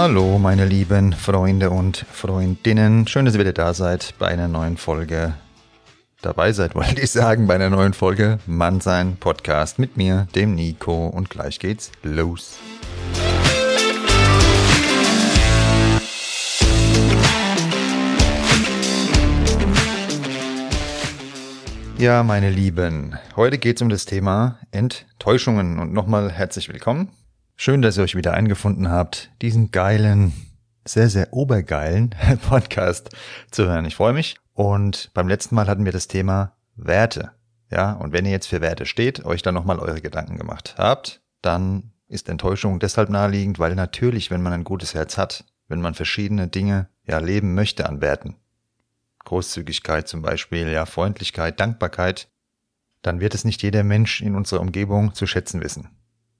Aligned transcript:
Hallo, 0.00 0.38
meine 0.38 0.64
lieben 0.64 1.12
Freunde 1.12 1.70
und 1.70 2.06
Freundinnen. 2.12 3.08
Schön, 3.08 3.24
dass 3.24 3.34
ihr 3.34 3.40
wieder 3.40 3.52
da 3.52 3.74
seid 3.74 4.14
bei 4.20 4.28
einer 4.28 4.46
neuen 4.46 4.76
Folge. 4.76 5.34
Dabei 6.22 6.52
seid, 6.52 6.76
wollte 6.76 7.00
ich 7.00 7.10
sagen, 7.10 7.48
bei 7.48 7.56
einer 7.56 7.68
neuen 7.68 7.94
Folge 7.94 8.38
Mannsein 8.46 9.16
Podcast 9.16 9.80
mit 9.80 9.96
mir, 9.96 10.28
dem 10.36 10.54
Nico. 10.54 11.08
Und 11.08 11.30
gleich 11.30 11.58
geht's 11.58 11.90
los. 12.04 12.60
Ja, 21.98 22.22
meine 22.22 22.50
Lieben, 22.50 23.18
heute 23.34 23.58
geht's 23.58 23.82
um 23.82 23.88
das 23.88 24.04
Thema 24.04 24.60
Enttäuschungen 24.70 25.80
und 25.80 25.92
nochmal 25.92 26.30
herzlich 26.30 26.68
willkommen 26.68 27.08
Schön, 27.60 27.82
dass 27.82 27.96
ihr 27.96 28.04
euch 28.04 28.14
wieder 28.14 28.34
eingefunden 28.34 28.88
habt, 28.88 29.32
diesen 29.42 29.72
geilen, 29.72 30.32
sehr, 30.84 31.08
sehr 31.08 31.32
obergeilen 31.32 32.14
Podcast 32.48 33.10
zu 33.50 33.66
hören. 33.66 33.84
Ich 33.84 33.96
freue 33.96 34.12
mich. 34.12 34.36
Und 34.54 35.10
beim 35.12 35.26
letzten 35.26 35.56
Mal 35.56 35.66
hatten 35.66 35.84
wir 35.84 35.90
das 35.90 36.06
Thema 36.06 36.56
Werte. 36.76 37.32
Ja, 37.68 37.94
und 37.94 38.12
wenn 38.12 38.26
ihr 38.26 38.30
jetzt 38.30 38.46
für 38.46 38.60
Werte 38.60 38.86
steht, 38.86 39.24
euch 39.24 39.42
dann 39.42 39.54
nochmal 39.54 39.80
eure 39.80 40.00
Gedanken 40.00 40.38
gemacht 40.38 40.76
habt, 40.78 41.20
dann 41.42 41.90
ist 42.06 42.28
Enttäuschung 42.28 42.78
deshalb 42.78 43.08
naheliegend, 43.08 43.58
weil 43.58 43.74
natürlich, 43.74 44.30
wenn 44.30 44.40
man 44.40 44.52
ein 44.52 44.62
gutes 44.62 44.94
Herz 44.94 45.18
hat, 45.18 45.44
wenn 45.66 45.80
man 45.80 45.94
verschiedene 45.94 46.46
Dinge 46.46 46.88
ja 47.08 47.18
leben 47.18 47.56
möchte 47.56 47.88
an 47.88 48.00
Werten, 48.00 48.36
Großzügigkeit 49.24 50.06
zum 50.06 50.22
Beispiel, 50.22 50.68
ja, 50.68 50.86
Freundlichkeit, 50.86 51.58
Dankbarkeit, 51.58 52.28
dann 53.02 53.18
wird 53.18 53.34
es 53.34 53.44
nicht 53.44 53.64
jeder 53.64 53.82
Mensch 53.82 54.20
in 54.20 54.36
unserer 54.36 54.60
Umgebung 54.60 55.12
zu 55.12 55.26
schätzen 55.26 55.60
wissen. 55.60 55.97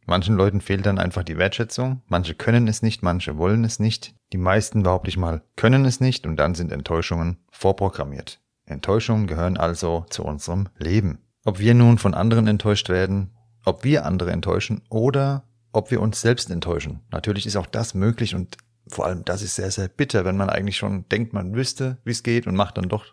Manchen 0.09 0.37
Leuten 0.37 0.63
fehlt 0.63 0.87
dann 0.87 0.99
einfach 0.99 1.23
die 1.23 1.37
Wertschätzung, 1.37 2.01
manche 2.07 2.35
können 2.35 2.67
es 2.67 2.81
nicht, 2.81 3.03
manche 3.03 3.37
wollen 3.37 3.63
es 3.63 3.79
nicht, 3.79 4.15
die 4.33 4.39
meisten 4.39 4.83
behaupte 4.83 5.11
ich 5.11 5.19
mal 5.19 5.43
können 5.55 5.85
es 5.85 6.01
nicht 6.01 6.27
und 6.27 6.37
dann 6.37 6.55
sind 6.55 6.73
Enttäuschungen 6.73 7.37
vorprogrammiert. 7.51 8.41
Enttäuschungen 8.65 9.27
gehören 9.27 9.59
also 9.59 10.07
zu 10.09 10.25
unserem 10.25 10.71
Leben. 10.79 11.19
Ob 11.45 11.59
wir 11.59 11.75
nun 11.75 11.99
von 11.99 12.15
anderen 12.15 12.47
enttäuscht 12.47 12.89
werden, 12.89 13.35
ob 13.67 13.85
wir 13.85 14.07
andere 14.07 14.33
enttäuschen 14.33 14.81
oder 14.89 15.45
ob 15.73 15.91
wir 15.91 16.01
uns 16.01 16.23
selbst 16.23 16.51
enttäuschen. 16.51 17.01
Natürlich 17.11 17.45
ist 17.45 17.57
auch 17.57 17.67
das 17.67 17.93
möglich 17.93 18.35
und 18.35 18.57
vor 18.89 19.05
allem 19.05 19.27
das 19.27 19.43
ist 19.43 19.57
sehr, 19.57 19.71
sehr 19.71 19.89
bitter, 19.89 20.25
wenn 20.25 20.39
man 20.39 20.49
eigentlich 20.49 20.79
schon 20.79 21.07
denkt, 21.11 21.35
man 21.35 21.55
wüsste, 21.55 21.99
wie 22.05 22.13
es 22.13 22.23
geht 22.23 22.47
und 22.47 22.57
macht 22.57 22.79
dann 22.79 22.89
doch 22.89 23.05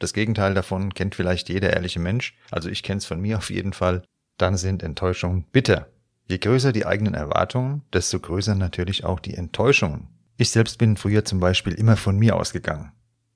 das 0.00 0.12
Gegenteil 0.14 0.54
davon, 0.54 0.94
kennt 0.94 1.14
vielleicht 1.14 1.48
jeder 1.48 1.72
ehrliche 1.72 2.00
Mensch, 2.00 2.36
also 2.50 2.68
ich 2.68 2.82
kenne 2.82 2.98
es 2.98 3.06
von 3.06 3.20
mir 3.20 3.38
auf 3.38 3.50
jeden 3.50 3.72
Fall, 3.72 4.02
dann 4.36 4.56
sind 4.56 4.82
Enttäuschungen 4.82 5.44
bitter. 5.52 5.86
Je 6.30 6.38
größer 6.38 6.70
die 6.70 6.86
eigenen 6.86 7.14
Erwartungen, 7.14 7.82
desto 7.92 8.20
größer 8.20 8.54
natürlich 8.54 9.02
auch 9.02 9.18
die 9.18 9.34
Enttäuschungen. 9.34 10.06
Ich 10.36 10.50
selbst 10.50 10.78
bin 10.78 10.96
früher 10.96 11.24
zum 11.24 11.40
Beispiel 11.40 11.72
immer 11.72 11.96
von 11.96 12.16
mir 12.16 12.36
ausgegangen. 12.36 12.92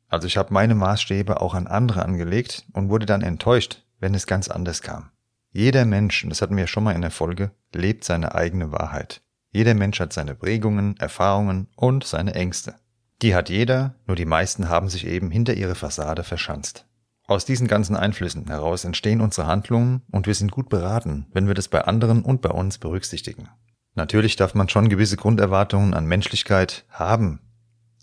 Also 0.06 0.28
ich 0.28 0.36
habe 0.36 0.54
meine 0.54 0.76
Maßstäbe 0.76 1.40
auch 1.40 1.54
an 1.54 1.66
andere 1.66 2.04
angelegt 2.04 2.64
und 2.72 2.90
wurde 2.90 3.04
dann 3.04 3.22
enttäuscht, 3.22 3.84
wenn 3.98 4.14
es 4.14 4.28
ganz 4.28 4.46
anders 4.46 4.80
kam. 4.80 5.10
Jeder 5.50 5.86
Mensch, 5.86 6.24
das 6.28 6.40
hatten 6.40 6.56
wir 6.56 6.68
schon 6.68 6.84
mal 6.84 6.94
in 6.94 7.00
der 7.00 7.10
Folge, 7.10 7.50
lebt 7.74 8.04
seine 8.04 8.36
eigene 8.36 8.70
Wahrheit. 8.70 9.22
Jeder 9.50 9.74
Mensch 9.74 9.98
hat 9.98 10.12
seine 10.12 10.36
Prägungen, 10.36 10.96
Erfahrungen 10.98 11.66
und 11.74 12.04
seine 12.04 12.36
Ängste. 12.36 12.76
Die 13.22 13.34
hat 13.34 13.48
jeder, 13.48 13.96
nur 14.06 14.14
die 14.14 14.24
meisten 14.24 14.68
haben 14.68 14.88
sich 14.88 15.04
eben 15.04 15.32
hinter 15.32 15.54
ihre 15.54 15.74
Fassade 15.74 16.22
verschanzt. 16.22 16.86
Aus 17.26 17.46
diesen 17.46 17.68
ganzen 17.68 17.96
Einflüssen 17.96 18.46
heraus 18.48 18.84
entstehen 18.84 19.22
unsere 19.22 19.46
Handlungen 19.46 20.02
und 20.10 20.26
wir 20.26 20.34
sind 20.34 20.50
gut 20.50 20.68
beraten, 20.68 21.26
wenn 21.32 21.46
wir 21.46 21.54
das 21.54 21.68
bei 21.68 21.82
anderen 21.82 22.22
und 22.22 22.42
bei 22.42 22.50
uns 22.50 22.78
berücksichtigen. 22.78 23.48
Natürlich 23.94 24.36
darf 24.36 24.54
man 24.54 24.68
schon 24.68 24.88
gewisse 24.88 25.16
Grunderwartungen 25.16 25.94
an 25.94 26.04
Menschlichkeit 26.04 26.84
haben. 26.90 27.40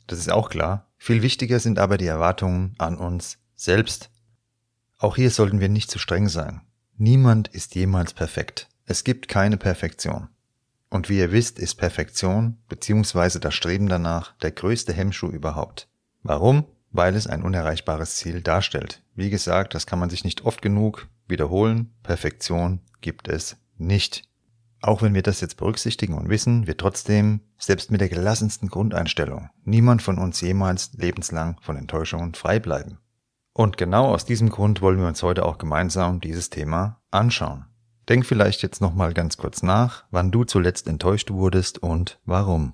Das 0.07 0.17
ist 0.17 0.31
auch 0.31 0.49
klar. 0.49 0.87
Viel 0.97 1.21
wichtiger 1.21 1.59
sind 1.59 1.77
aber 1.77 1.97
die 1.97 2.07
Erwartungen 2.07 2.73
an 2.77 2.97
uns 2.97 3.37
selbst. 3.55 4.09
Auch 4.97 5.15
hier 5.15 5.29
sollten 5.29 5.59
wir 5.59 5.69
nicht 5.69 5.91
zu 5.91 5.99
streng 5.99 6.27
sein. 6.27 6.61
Niemand 6.97 7.47
ist 7.47 7.75
jemals 7.75 8.13
perfekt. 8.13 8.69
Es 8.85 9.03
gibt 9.03 9.27
keine 9.27 9.57
Perfektion. 9.57 10.29
Und 10.89 11.09
wie 11.09 11.19
ihr 11.19 11.31
wisst, 11.31 11.59
ist 11.59 11.75
Perfektion 11.75 12.57
bzw. 12.69 13.39
das 13.39 13.53
Streben 13.53 13.87
danach 13.87 14.35
der 14.39 14.51
größte 14.51 14.93
Hemmschuh 14.93 15.29
überhaupt. 15.29 15.87
Warum? 16.23 16.65
Weil 16.91 17.15
es 17.15 17.27
ein 17.27 17.43
unerreichbares 17.43 18.15
Ziel 18.15 18.41
darstellt. 18.41 19.03
Wie 19.15 19.29
gesagt, 19.29 19.73
das 19.73 19.85
kann 19.85 19.99
man 19.99 20.09
sich 20.09 20.23
nicht 20.23 20.45
oft 20.45 20.61
genug 20.61 21.07
wiederholen. 21.27 21.93
Perfektion 22.03 22.81
gibt 23.01 23.27
es 23.27 23.57
nicht. 23.77 24.23
Auch 24.81 25.01
wenn 25.01 25.13
wir 25.13 25.21
das 25.21 25.41
jetzt 25.41 25.57
berücksichtigen 25.57 26.15
und 26.15 26.29
wissen, 26.29 26.65
wir 26.65 26.75
trotzdem, 26.75 27.41
selbst 27.57 27.91
mit 27.91 28.01
der 28.01 28.09
gelassensten 28.09 28.67
Grundeinstellung, 28.67 29.49
niemand 29.63 30.01
von 30.01 30.17
uns 30.17 30.41
jemals 30.41 30.91
lebenslang 30.93 31.59
von 31.61 31.77
Enttäuschungen 31.77 32.33
frei 32.33 32.59
bleiben. 32.59 32.97
Und 33.53 33.77
genau 33.77 34.07
aus 34.07 34.25
diesem 34.25 34.49
Grund 34.49 34.81
wollen 34.81 34.99
wir 34.99 35.07
uns 35.07 35.21
heute 35.21 35.45
auch 35.45 35.57
gemeinsam 35.57 36.19
dieses 36.19 36.49
Thema 36.49 37.01
anschauen. 37.11 37.65
Denk 38.09 38.25
vielleicht 38.25 38.63
jetzt 38.63 38.81
nochmal 38.81 39.13
ganz 39.13 39.37
kurz 39.37 39.61
nach, 39.61 40.05
wann 40.09 40.31
du 40.31 40.45
zuletzt 40.45 40.87
enttäuscht 40.87 41.29
wurdest 41.29 41.77
und 41.77 42.19
warum. 42.25 42.73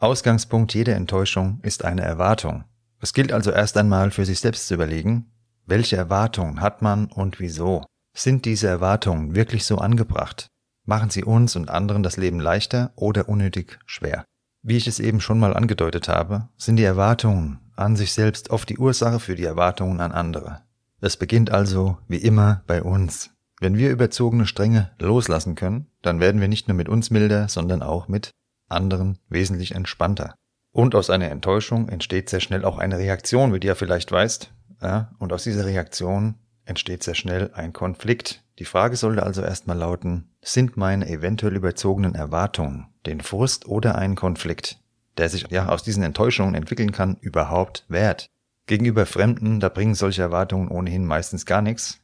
Ausgangspunkt 0.00 0.74
jeder 0.74 0.94
Enttäuschung 0.94 1.58
ist 1.62 1.84
eine 1.84 2.02
Erwartung. 2.02 2.62
Es 3.00 3.12
gilt 3.12 3.32
also 3.32 3.50
erst 3.50 3.76
einmal 3.76 4.12
für 4.12 4.24
sich 4.24 4.38
selbst 4.38 4.68
zu 4.68 4.74
überlegen, 4.74 5.32
welche 5.66 5.96
Erwartungen 5.96 6.60
hat 6.60 6.82
man 6.82 7.06
und 7.06 7.40
wieso. 7.40 7.84
Sind 8.16 8.44
diese 8.44 8.68
Erwartungen 8.68 9.34
wirklich 9.34 9.64
so 9.64 9.78
angebracht? 9.78 10.46
Machen 10.86 11.10
sie 11.10 11.24
uns 11.24 11.56
und 11.56 11.68
anderen 11.68 12.04
das 12.04 12.16
Leben 12.16 12.38
leichter 12.38 12.92
oder 12.94 13.28
unnötig 13.28 13.80
schwer? 13.86 14.24
Wie 14.62 14.76
ich 14.76 14.86
es 14.86 15.00
eben 15.00 15.20
schon 15.20 15.40
mal 15.40 15.54
angedeutet 15.54 16.08
habe, 16.08 16.48
sind 16.56 16.76
die 16.76 16.84
Erwartungen 16.84 17.58
an 17.74 17.96
sich 17.96 18.12
selbst 18.12 18.50
oft 18.50 18.68
die 18.68 18.78
Ursache 18.78 19.18
für 19.18 19.34
die 19.34 19.44
Erwartungen 19.44 20.00
an 20.00 20.12
andere. 20.12 20.62
Es 21.00 21.16
beginnt 21.16 21.50
also 21.50 21.98
wie 22.06 22.18
immer 22.18 22.62
bei 22.68 22.84
uns. 22.84 23.30
Wenn 23.60 23.76
wir 23.76 23.90
überzogene 23.90 24.46
Strenge 24.46 24.92
loslassen 25.00 25.56
können, 25.56 25.88
dann 26.02 26.20
werden 26.20 26.40
wir 26.40 26.48
nicht 26.48 26.68
nur 26.68 26.76
mit 26.76 26.88
uns 26.88 27.10
milder, 27.10 27.48
sondern 27.48 27.82
auch 27.82 28.06
mit 28.06 28.30
anderen 28.68 29.18
wesentlich 29.28 29.74
entspannter. 29.74 30.34
Und 30.72 30.94
aus 30.94 31.10
einer 31.10 31.30
Enttäuschung 31.30 31.88
entsteht 31.88 32.28
sehr 32.28 32.40
schnell 32.40 32.64
auch 32.64 32.78
eine 32.78 32.98
Reaktion, 32.98 33.52
wie 33.52 33.60
du 33.60 33.66
ja 33.66 33.74
vielleicht 33.74 34.12
weißt. 34.12 34.52
Ja, 34.82 35.12
und 35.18 35.32
aus 35.32 35.44
dieser 35.44 35.66
Reaktion 35.66 36.36
entsteht 36.64 37.02
sehr 37.02 37.14
schnell 37.14 37.50
ein 37.54 37.72
Konflikt. 37.72 38.44
Die 38.58 38.64
Frage 38.64 38.96
sollte 38.96 39.22
also 39.22 39.42
erstmal 39.42 39.78
lauten, 39.78 40.30
sind 40.42 40.76
meine 40.76 41.08
eventuell 41.08 41.56
überzogenen 41.56 42.14
Erwartungen 42.14 42.86
den 43.06 43.20
Frust 43.20 43.66
oder 43.66 43.96
einen 43.96 44.16
Konflikt, 44.16 44.78
der 45.16 45.28
sich 45.28 45.46
ja 45.50 45.68
aus 45.68 45.82
diesen 45.82 46.02
Enttäuschungen 46.02 46.54
entwickeln 46.54 46.92
kann, 46.92 47.16
überhaupt 47.20 47.84
wert? 47.88 48.28
Gegenüber 48.66 49.06
Fremden, 49.06 49.60
da 49.60 49.70
bringen 49.70 49.94
solche 49.94 50.22
Erwartungen 50.22 50.68
ohnehin 50.68 51.06
meistens 51.06 51.46
gar 51.46 51.62
nichts. 51.62 52.00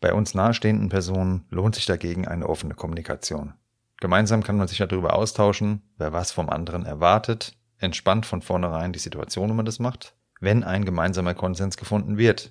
Bei 0.00 0.14
uns 0.14 0.34
nahestehenden 0.34 0.88
Personen 0.88 1.44
lohnt 1.50 1.74
sich 1.74 1.84
dagegen 1.84 2.26
eine 2.26 2.48
offene 2.48 2.74
Kommunikation. 2.74 3.52
Gemeinsam 4.00 4.42
kann 4.42 4.56
man 4.56 4.66
sich 4.66 4.78
darüber 4.78 5.14
austauschen, 5.14 5.82
wer 5.98 6.12
was 6.12 6.32
vom 6.32 6.48
anderen 6.48 6.86
erwartet, 6.86 7.52
entspannt 7.78 8.24
von 8.24 8.40
vornherein 8.40 8.92
die 8.92 8.98
Situation, 8.98 9.50
wenn 9.50 9.56
man 9.56 9.66
das 9.66 9.78
macht, 9.78 10.14
wenn 10.40 10.64
ein 10.64 10.86
gemeinsamer 10.86 11.34
Konsens 11.34 11.76
gefunden 11.76 12.16
wird. 12.16 12.50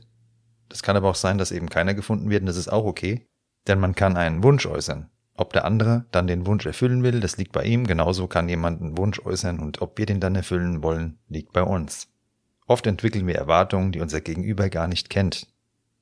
Das 0.69 0.83
kann 0.83 0.95
aber 0.95 1.09
auch 1.09 1.15
sein, 1.15 1.39
dass 1.39 1.51
eben 1.51 1.67
keiner 1.67 1.95
gefunden 1.95 2.29
wird 2.29 2.41
und 2.41 2.45
das 2.45 2.57
ist 2.57 2.71
auch 2.71 2.85
okay, 2.85 3.25
denn 3.67 3.79
man 3.79 3.95
kann 3.95 4.15
einen 4.15 4.43
Wunsch 4.43 4.67
äußern. 4.67 5.09
Ob 5.33 5.53
der 5.53 5.65
andere 5.65 6.05
dann 6.11 6.27
den 6.27 6.45
Wunsch 6.45 6.65
erfüllen 6.65 7.01
will, 7.01 7.19
das 7.19 7.37
liegt 7.37 7.53
bei 7.53 7.63
ihm, 7.63 7.87
genauso 7.87 8.27
kann 8.27 8.49
jemand 8.49 8.81
einen 8.81 8.97
Wunsch 8.97 9.19
äußern 9.25 9.59
und 9.59 9.81
ob 9.81 9.97
wir 9.97 10.05
den 10.05 10.19
dann 10.19 10.35
erfüllen 10.35 10.83
wollen, 10.83 11.17
liegt 11.29 11.53
bei 11.53 11.63
uns. 11.63 12.09
Oft 12.67 12.85
entwickeln 12.85 13.25
wir 13.25 13.35
Erwartungen, 13.35 13.91
die 13.91 14.01
unser 14.01 14.21
Gegenüber 14.21 14.69
gar 14.69 14.87
nicht 14.87 15.09
kennt. 15.09 15.47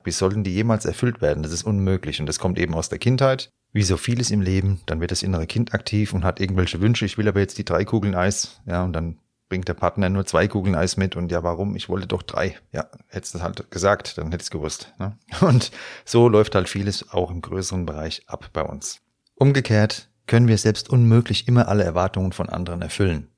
Wie 0.04 0.10
sollten 0.10 0.44
die 0.44 0.52
jemals 0.52 0.84
erfüllt 0.84 1.22
werden? 1.22 1.42
Das 1.42 1.52
ist 1.52 1.62
unmöglich 1.62 2.20
und 2.20 2.26
das 2.26 2.38
kommt 2.38 2.58
eben 2.58 2.74
aus 2.74 2.90
der 2.90 2.98
Kindheit. 2.98 3.50
Wie 3.72 3.82
so 3.82 3.96
vieles 3.96 4.30
im 4.30 4.40
Leben, 4.40 4.80
dann 4.86 5.00
wird 5.00 5.10
das 5.10 5.22
innere 5.22 5.46
Kind 5.46 5.74
aktiv 5.74 6.14
und 6.14 6.24
hat 6.24 6.40
irgendwelche 6.40 6.80
Wünsche. 6.80 7.04
Ich 7.04 7.18
will 7.18 7.28
aber 7.28 7.40
jetzt 7.40 7.58
die 7.58 7.64
drei 7.64 7.84
Kugeln 7.84 8.14
Eis, 8.14 8.60
ja, 8.66 8.82
und 8.82 8.92
dann 8.92 9.18
bringt 9.48 9.68
der 9.68 9.74
Partner 9.74 10.08
nur 10.08 10.26
zwei 10.26 10.46
Kugeln 10.48 10.74
Eis 10.74 10.96
mit 10.96 11.16
und 11.16 11.32
ja, 11.32 11.42
warum? 11.42 11.76
Ich 11.76 11.88
wollte 11.88 12.06
doch 12.06 12.22
drei. 12.22 12.58
Ja, 12.72 12.86
hättest 13.08 13.34
du 13.34 13.40
halt 13.40 13.70
gesagt, 13.70 14.18
dann 14.18 14.30
hättest 14.30 14.52
du 14.52 14.58
gewusst. 14.58 14.92
Ne? 14.98 15.16
Und 15.40 15.70
so 16.04 16.28
läuft 16.28 16.54
halt 16.54 16.68
vieles 16.68 17.10
auch 17.10 17.30
im 17.30 17.40
größeren 17.40 17.86
Bereich 17.86 18.22
ab 18.26 18.50
bei 18.52 18.62
uns. 18.62 19.00
Umgekehrt 19.34 20.10
können 20.26 20.48
wir 20.48 20.58
selbst 20.58 20.90
unmöglich 20.90 21.48
immer 21.48 21.68
alle 21.68 21.84
Erwartungen 21.84 22.32
von 22.32 22.48
anderen 22.48 22.82
erfüllen. 22.82 23.28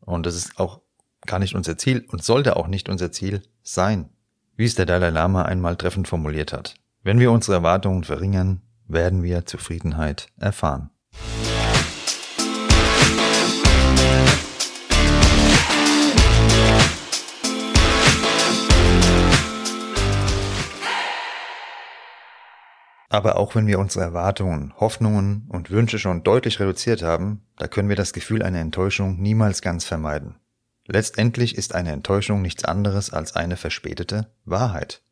Und 0.00 0.26
das 0.26 0.34
ist 0.34 0.58
auch 0.58 0.80
gar 1.26 1.38
nicht 1.38 1.54
unser 1.54 1.78
Ziel 1.78 2.04
und 2.08 2.22
sollte 2.22 2.56
auch 2.56 2.66
nicht 2.66 2.88
unser 2.88 3.10
Ziel 3.10 3.42
sein, 3.62 4.10
wie 4.56 4.64
es 4.64 4.74
der 4.74 4.86
Dalai 4.86 5.10
Lama 5.10 5.42
einmal 5.42 5.76
treffend 5.76 6.08
formuliert 6.08 6.52
hat. 6.52 6.74
Wenn 7.02 7.20
wir 7.20 7.32
unsere 7.32 7.56
Erwartungen 7.56 8.04
verringern, 8.04 8.62
werden 8.88 9.22
wir 9.22 9.46
Zufriedenheit 9.46 10.28
erfahren. 10.38 10.90
Aber 23.10 23.38
auch 23.38 23.54
wenn 23.54 23.66
wir 23.66 23.78
unsere 23.78 24.04
Erwartungen, 24.04 24.74
Hoffnungen 24.78 25.46
und 25.48 25.70
Wünsche 25.70 25.98
schon 25.98 26.22
deutlich 26.24 26.60
reduziert 26.60 27.02
haben, 27.02 27.42
da 27.56 27.66
können 27.66 27.88
wir 27.88 27.96
das 27.96 28.12
Gefühl 28.12 28.42
einer 28.42 28.60
Enttäuschung 28.60 29.18
niemals 29.20 29.62
ganz 29.62 29.84
vermeiden. 29.84 30.36
Letztendlich 30.86 31.56
ist 31.56 31.74
eine 31.74 31.92
Enttäuschung 31.92 32.42
nichts 32.42 32.64
anderes 32.64 33.10
als 33.10 33.34
eine 33.34 33.56
verspätete 33.56 34.30
Wahrheit. 34.44 35.02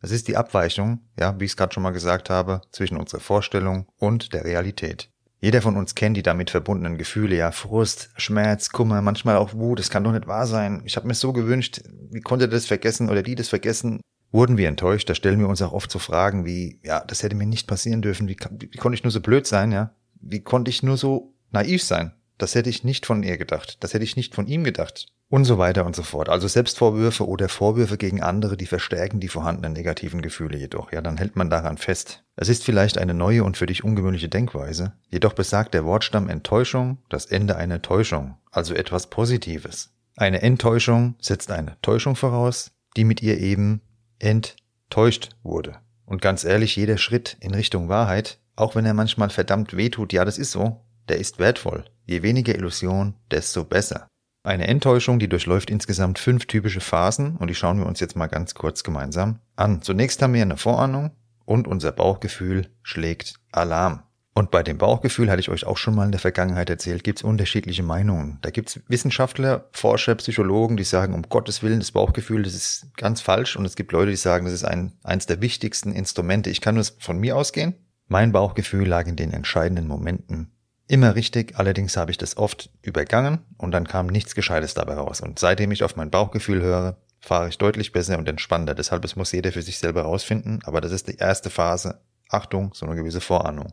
Es 0.00 0.10
ist 0.10 0.28
die 0.28 0.36
Abweichung, 0.36 1.00
ja, 1.18 1.38
wie 1.40 1.44
ich 1.44 1.52
es 1.52 1.56
gerade 1.56 1.74
schon 1.74 1.82
mal 1.82 1.90
gesagt 1.90 2.30
habe, 2.30 2.60
zwischen 2.70 2.96
unserer 2.96 3.20
Vorstellung 3.20 3.86
und 3.98 4.32
der 4.32 4.44
Realität. 4.44 5.10
Jeder 5.40 5.62
von 5.62 5.76
uns 5.76 5.94
kennt 5.94 6.16
die 6.16 6.22
damit 6.22 6.50
verbundenen 6.50 6.98
Gefühle, 6.98 7.36
ja, 7.36 7.52
Frust, 7.52 8.10
Schmerz, 8.16 8.70
Kummer, 8.70 9.02
manchmal 9.02 9.36
auch 9.36 9.54
Wut, 9.54 9.78
es 9.78 9.90
kann 9.90 10.02
doch 10.02 10.12
nicht 10.12 10.26
wahr 10.26 10.46
sein. 10.46 10.82
Ich 10.84 10.96
habe 10.96 11.06
mir 11.06 11.14
so 11.14 11.32
gewünscht, 11.32 11.80
wie 12.10 12.20
konnte 12.20 12.48
das 12.48 12.66
vergessen 12.66 13.08
oder 13.08 13.22
die 13.22 13.36
das 13.36 13.48
vergessen? 13.48 14.00
Wurden 14.30 14.56
wir 14.56 14.68
enttäuscht, 14.68 15.08
da 15.08 15.14
stellen 15.14 15.38
wir 15.38 15.48
uns 15.48 15.62
auch 15.62 15.72
oft 15.72 15.90
so 15.90 15.98
Fragen 15.98 16.44
wie, 16.44 16.80
ja, 16.82 17.04
das 17.04 17.22
hätte 17.22 17.36
mir 17.36 17.46
nicht 17.46 17.66
passieren 17.66 18.02
dürfen, 18.02 18.28
wie, 18.28 18.36
wie 18.58 18.78
konnte 18.78 18.94
ich 18.94 19.04
nur 19.04 19.12
so 19.12 19.20
blöd 19.20 19.46
sein, 19.46 19.72
ja? 19.72 19.94
Wie 20.20 20.40
konnte 20.40 20.70
ich 20.70 20.82
nur 20.82 20.96
so 20.96 21.34
naiv 21.50 21.82
sein? 21.82 22.12
Das 22.36 22.54
hätte 22.54 22.70
ich 22.70 22.84
nicht 22.84 23.06
von 23.06 23.22
ihr 23.22 23.38
gedacht, 23.38 23.78
das 23.80 23.94
hätte 23.94 24.04
ich 24.04 24.16
nicht 24.16 24.34
von 24.34 24.46
ihm 24.46 24.64
gedacht. 24.64 25.06
Und 25.30 25.44
so 25.44 25.58
weiter 25.58 25.84
und 25.84 25.94
so 25.94 26.02
fort. 26.02 26.30
Also 26.30 26.48
Selbstvorwürfe 26.48 27.28
oder 27.28 27.50
Vorwürfe 27.50 27.98
gegen 27.98 28.22
andere, 28.22 28.56
die 28.56 28.64
verstärken 28.64 29.20
die 29.20 29.28
vorhandenen 29.28 29.74
negativen 29.74 30.22
Gefühle 30.22 30.56
jedoch. 30.56 30.90
Ja, 30.90 31.02
dann 31.02 31.18
hält 31.18 31.36
man 31.36 31.50
daran 31.50 31.76
fest. 31.76 32.24
Es 32.34 32.48
ist 32.48 32.64
vielleicht 32.64 32.96
eine 32.96 33.12
neue 33.12 33.44
und 33.44 33.58
für 33.58 33.66
dich 33.66 33.84
ungewöhnliche 33.84 34.30
Denkweise, 34.30 34.94
jedoch 35.10 35.34
besagt 35.34 35.74
der 35.74 35.84
Wortstamm 35.84 36.30
Enttäuschung 36.30 36.98
das 37.10 37.26
Ende 37.26 37.56
einer 37.56 37.82
Täuschung, 37.82 38.36
also 38.50 38.72
etwas 38.74 39.10
Positives. 39.10 39.90
Eine 40.16 40.40
Enttäuschung 40.40 41.14
setzt 41.20 41.50
eine 41.50 41.76
Täuschung 41.82 42.16
voraus, 42.16 42.70
die 42.96 43.04
mit 43.04 43.22
ihr 43.22 43.38
eben 43.38 43.82
enttäuscht 44.18 45.28
wurde. 45.42 45.76
Und 46.06 46.22
ganz 46.22 46.44
ehrlich, 46.44 46.74
jeder 46.74 46.96
Schritt 46.96 47.36
in 47.40 47.52
Richtung 47.54 47.90
Wahrheit, 47.90 48.38
auch 48.56 48.74
wenn 48.74 48.86
er 48.86 48.94
manchmal 48.94 49.28
verdammt 49.28 49.76
wehtut, 49.76 50.14
ja, 50.14 50.24
das 50.24 50.38
ist 50.38 50.52
so, 50.52 50.80
der 51.08 51.18
ist 51.18 51.38
wertvoll. 51.38 51.84
Je 52.06 52.22
weniger 52.22 52.54
Illusion, 52.54 53.14
desto 53.30 53.64
besser. 53.64 54.07
Eine 54.42 54.68
Enttäuschung, 54.68 55.18
die 55.18 55.28
durchläuft 55.28 55.68
insgesamt 55.68 56.18
fünf 56.18 56.46
typische 56.46 56.80
Phasen 56.80 57.36
und 57.36 57.48
die 57.48 57.54
schauen 57.54 57.78
wir 57.78 57.86
uns 57.86 58.00
jetzt 58.00 58.16
mal 58.16 58.28
ganz 58.28 58.54
kurz 58.54 58.84
gemeinsam 58.84 59.40
an. 59.56 59.82
Zunächst 59.82 60.22
haben 60.22 60.34
wir 60.34 60.42
eine 60.42 60.56
Vorahnung 60.56 61.10
und 61.44 61.66
unser 61.66 61.92
Bauchgefühl 61.92 62.68
schlägt 62.82 63.34
Alarm. 63.52 64.02
Und 64.34 64.52
bei 64.52 64.62
dem 64.62 64.78
Bauchgefühl, 64.78 65.30
hatte 65.30 65.40
ich 65.40 65.48
euch 65.48 65.66
auch 65.66 65.76
schon 65.76 65.96
mal 65.96 66.04
in 66.04 66.12
der 66.12 66.20
Vergangenheit 66.20 66.70
erzählt, 66.70 67.02
gibt 67.02 67.18
es 67.18 67.24
unterschiedliche 67.24 67.82
Meinungen. 67.82 68.38
Da 68.42 68.50
gibt 68.50 68.68
es 68.68 68.80
Wissenschaftler, 68.86 69.68
Forscher, 69.72 70.14
Psychologen, 70.14 70.76
die 70.76 70.84
sagen, 70.84 71.14
um 71.14 71.22
Gottes 71.22 71.64
Willen, 71.64 71.80
das 71.80 71.90
Bauchgefühl, 71.90 72.44
das 72.44 72.54
ist 72.54 72.86
ganz 72.96 73.20
falsch. 73.20 73.56
Und 73.56 73.64
es 73.64 73.74
gibt 73.74 73.90
Leute, 73.90 74.12
die 74.12 74.16
sagen, 74.16 74.44
das 74.44 74.54
ist 74.54 74.64
ein, 74.64 74.92
eins 75.02 75.26
der 75.26 75.40
wichtigsten 75.40 75.90
Instrumente. 75.90 76.50
Ich 76.50 76.60
kann 76.60 76.76
nur 76.76 76.84
von 77.00 77.18
mir 77.18 77.36
ausgehen. 77.36 77.74
Mein 78.06 78.30
Bauchgefühl 78.30 78.86
lag 78.86 79.08
in 79.08 79.16
den 79.16 79.32
entscheidenden 79.32 79.88
Momenten 79.88 80.52
immer 80.88 81.14
richtig, 81.14 81.56
allerdings 81.56 81.96
habe 81.96 82.10
ich 82.10 82.18
das 82.18 82.36
oft 82.36 82.70
übergangen 82.82 83.44
und 83.56 83.70
dann 83.70 83.86
kam 83.86 84.06
nichts 84.06 84.34
Gescheites 84.34 84.74
dabei 84.74 84.94
raus. 84.94 85.20
Und 85.20 85.38
seitdem 85.38 85.70
ich 85.70 85.84
auf 85.84 85.96
mein 85.96 86.10
Bauchgefühl 86.10 86.62
höre, 86.62 86.96
fahre 87.20 87.48
ich 87.48 87.58
deutlich 87.58 87.92
besser 87.92 88.18
und 88.18 88.28
entspannter. 88.28 88.74
Deshalb, 88.74 89.04
es 89.04 89.16
muss 89.16 89.32
jeder 89.32 89.52
für 89.52 89.62
sich 89.62 89.78
selber 89.78 90.02
rausfinden, 90.02 90.60
aber 90.64 90.80
das 90.80 90.92
ist 90.92 91.08
die 91.08 91.16
erste 91.16 91.50
Phase. 91.50 92.00
Achtung, 92.28 92.72
so 92.74 92.86
eine 92.86 92.96
gewisse 92.96 93.20
Vorahnung. 93.20 93.72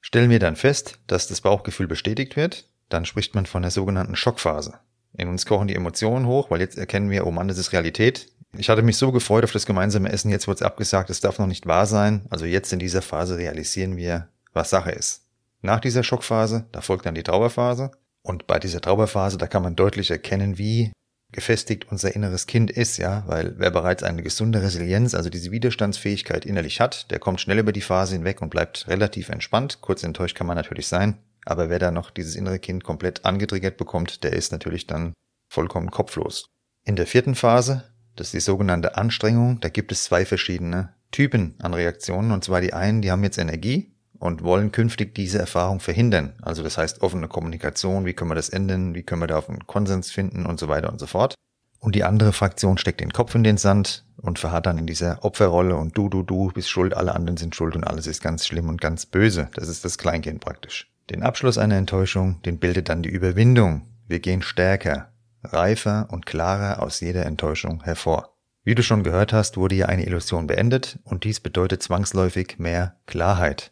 Stellen 0.00 0.30
wir 0.30 0.38
dann 0.38 0.56
fest, 0.56 0.98
dass 1.06 1.26
das 1.26 1.40
Bauchgefühl 1.40 1.88
bestätigt 1.88 2.36
wird, 2.36 2.68
dann 2.88 3.04
spricht 3.04 3.34
man 3.34 3.46
von 3.46 3.62
der 3.62 3.70
sogenannten 3.70 4.16
Schockphase. 4.16 4.74
In 5.16 5.28
uns 5.28 5.46
kochen 5.46 5.66
die 5.66 5.74
Emotionen 5.74 6.26
hoch, 6.26 6.50
weil 6.50 6.60
jetzt 6.60 6.78
erkennen 6.78 7.10
wir, 7.10 7.26
oh 7.26 7.30
Mann, 7.30 7.48
das 7.48 7.58
ist 7.58 7.72
Realität. 7.72 8.28
Ich 8.56 8.68
hatte 8.68 8.82
mich 8.82 8.96
so 8.96 9.12
gefreut 9.12 9.44
auf 9.44 9.52
das 9.52 9.66
gemeinsame 9.66 10.10
Essen, 10.10 10.30
jetzt 10.30 10.46
wird 10.46 10.58
es 10.58 10.62
abgesagt, 10.62 11.10
es 11.10 11.20
darf 11.20 11.38
noch 11.38 11.46
nicht 11.46 11.66
wahr 11.66 11.86
sein. 11.86 12.26
Also 12.30 12.44
jetzt 12.44 12.72
in 12.72 12.78
dieser 12.78 13.02
Phase 13.02 13.36
realisieren 13.36 13.96
wir, 13.96 14.28
was 14.52 14.70
Sache 14.70 14.92
ist. 14.92 15.25
Nach 15.66 15.80
dieser 15.80 16.04
Schockphase, 16.04 16.68
da 16.70 16.80
folgt 16.80 17.06
dann 17.06 17.16
die 17.16 17.24
Trauerphase. 17.24 17.90
Und 18.22 18.46
bei 18.46 18.60
dieser 18.60 18.80
Trauerphase, 18.80 19.36
da 19.36 19.48
kann 19.48 19.64
man 19.64 19.74
deutlich 19.74 20.12
erkennen, 20.12 20.58
wie 20.58 20.92
gefestigt 21.32 21.90
unser 21.90 22.14
inneres 22.14 22.46
Kind 22.46 22.70
ist, 22.70 22.98
ja, 22.98 23.24
weil 23.26 23.54
wer 23.58 23.72
bereits 23.72 24.04
eine 24.04 24.22
gesunde 24.22 24.62
Resilienz, 24.62 25.12
also 25.16 25.28
diese 25.28 25.50
Widerstandsfähigkeit 25.50 26.46
innerlich 26.46 26.80
hat, 26.80 27.10
der 27.10 27.18
kommt 27.18 27.40
schnell 27.40 27.58
über 27.58 27.72
die 27.72 27.80
Phase 27.80 28.14
hinweg 28.14 28.42
und 28.42 28.50
bleibt 28.50 28.86
relativ 28.86 29.28
entspannt. 29.28 29.80
Kurz 29.80 30.04
enttäuscht 30.04 30.36
kann 30.36 30.46
man 30.46 30.54
natürlich 30.54 30.86
sein, 30.86 31.18
aber 31.44 31.68
wer 31.68 31.80
da 31.80 31.90
noch 31.90 32.12
dieses 32.12 32.36
innere 32.36 32.60
Kind 32.60 32.84
komplett 32.84 33.24
angetriggert 33.24 33.76
bekommt, 33.76 34.22
der 34.22 34.34
ist 34.34 34.52
natürlich 34.52 34.86
dann 34.86 35.14
vollkommen 35.52 35.90
kopflos. 35.90 36.46
In 36.84 36.94
der 36.94 37.08
vierten 37.08 37.34
Phase, 37.34 37.82
das 38.14 38.28
ist 38.28 38.34
die 38.34 38.40
sogenannte 38.40 38.96
Anstrengung, 38.96 39.58
da 39.58 39.68
gibt 39.68 39.90
es 39.90 40.04
zwei 40.04 40.24
verschiedene 40.24 40.94
Typen 41.10 41.56
an 41.58 41.74
Reaktionen, 41.74 42.30
und 42.30 42.44
zwar 42.44 42.60
die 42.60 42.72
einen, 42.72 43.02
die 43.02 43.10
haben 43.10 43.24
jetzt 43.24 43.38
Energie 43.38 43.95
und 44.18 44.42
wollen 44.42 44.72
künftig 44.72 45.14
diese 45.14 45.38
Erfahrung 45.38 45.80
verhindern. 45.80 46.34
Also 46.42 46.62
das 46.62 46.78
heißt 46.78 47.02
offene 47.02 47.28
Kommunikation, 47.28 48.04
wie 48.04 48.14
können 48.14 48.30
wir 48.30 48.34
das 48.34 48.48
ändern, 48.48 48.94
wie 48.94 49.02
können 49.02 49.22
wir 49.22 49.26
da 49.26 49.38
auf 49.38 49.48
einen 49.48 49.66
Konsens 49.66 50.10
finden 50.10 50.46
und 50.46 50.58
so 50.58 50.68
weiter 50.68 50.90
und 50.90 50.98
so 50.98 51.06
fort. 51.06 51.34
Und 51.78 51.94
die 51.94 52.04
andere 52.04 52.32
Fraktion 52.32 52.78
steckt 52.78 53.00
den 53.00 53.12
Kopf 53.12 53.34
in 53.34 53.44
den 53.44 53.58
Sand 53.58 54.04
und 54.16 54.38
verharrt 54.38 54.66
dann 54.66 54.78
in 54.78 54.86
dieser 54.86 55.24
Opferrolle 55.24 55.76
und 55.76 55.96
du, 55.96 56.08
du, 56.08 56.22
du 56.22 56.50
bist 56.52 56.68
schuld, 56.68 56.94
alle 56.94 57.14
anderen 57.14 57.36
sind 57.36 57.54
schuld 57.54 57.76
und 57.76 57.84
alles 57.84 58.06
ist 58.06 58.22
ganz 58.22 58.46
schlimm 58.46 58.68
und 58.68 58.80
ganz 58.80 59.06
böse. 59.06 59.48
Das 59.54 59.68
ist 59.68 59.84
das 59.84 59.98
Kleinkind 59.98 60.40
praktisch. 60.40 60.90
Den 61.10 61.22
Abschluss 61.22 61.58
einer 61.58 61.76
Enttäuschung, 61.76 62.42
den 62.42 62.58
bildet 62.58 62.88
dann 62.88 63.02
die 63.02 63.10
Überwindung. 63.10 63.82
Wir 64.08 64.18
gehen 64.18 64.42
stärker, 64.42 65.12
reifer 65.44 66.08
und 66.10 66.26
klarer 66.26 66.82
aus 66.82 67.00
jeder 67.00 67.26
Enttäuschung 67.26 67.84
hervor. 67.84 68.36
Wie 68.64 68.74
du 68.74 68.82
schon 68.82 69.04
gehört 69.04 69.32
hast, 69.32 69.56
wurde 69.56 69.76
hier 69.76 69.88
eine 69.88 70.04
Illusion 70.04 70.48
beendet 70.48 70.98
und 71.04 71.22
dies 71.22 71.38
bedeutet 71.38 71.84
zwangsläufig 71.84 72.58
mehr 72.58 72.96
Klarheit. 73.06 73.70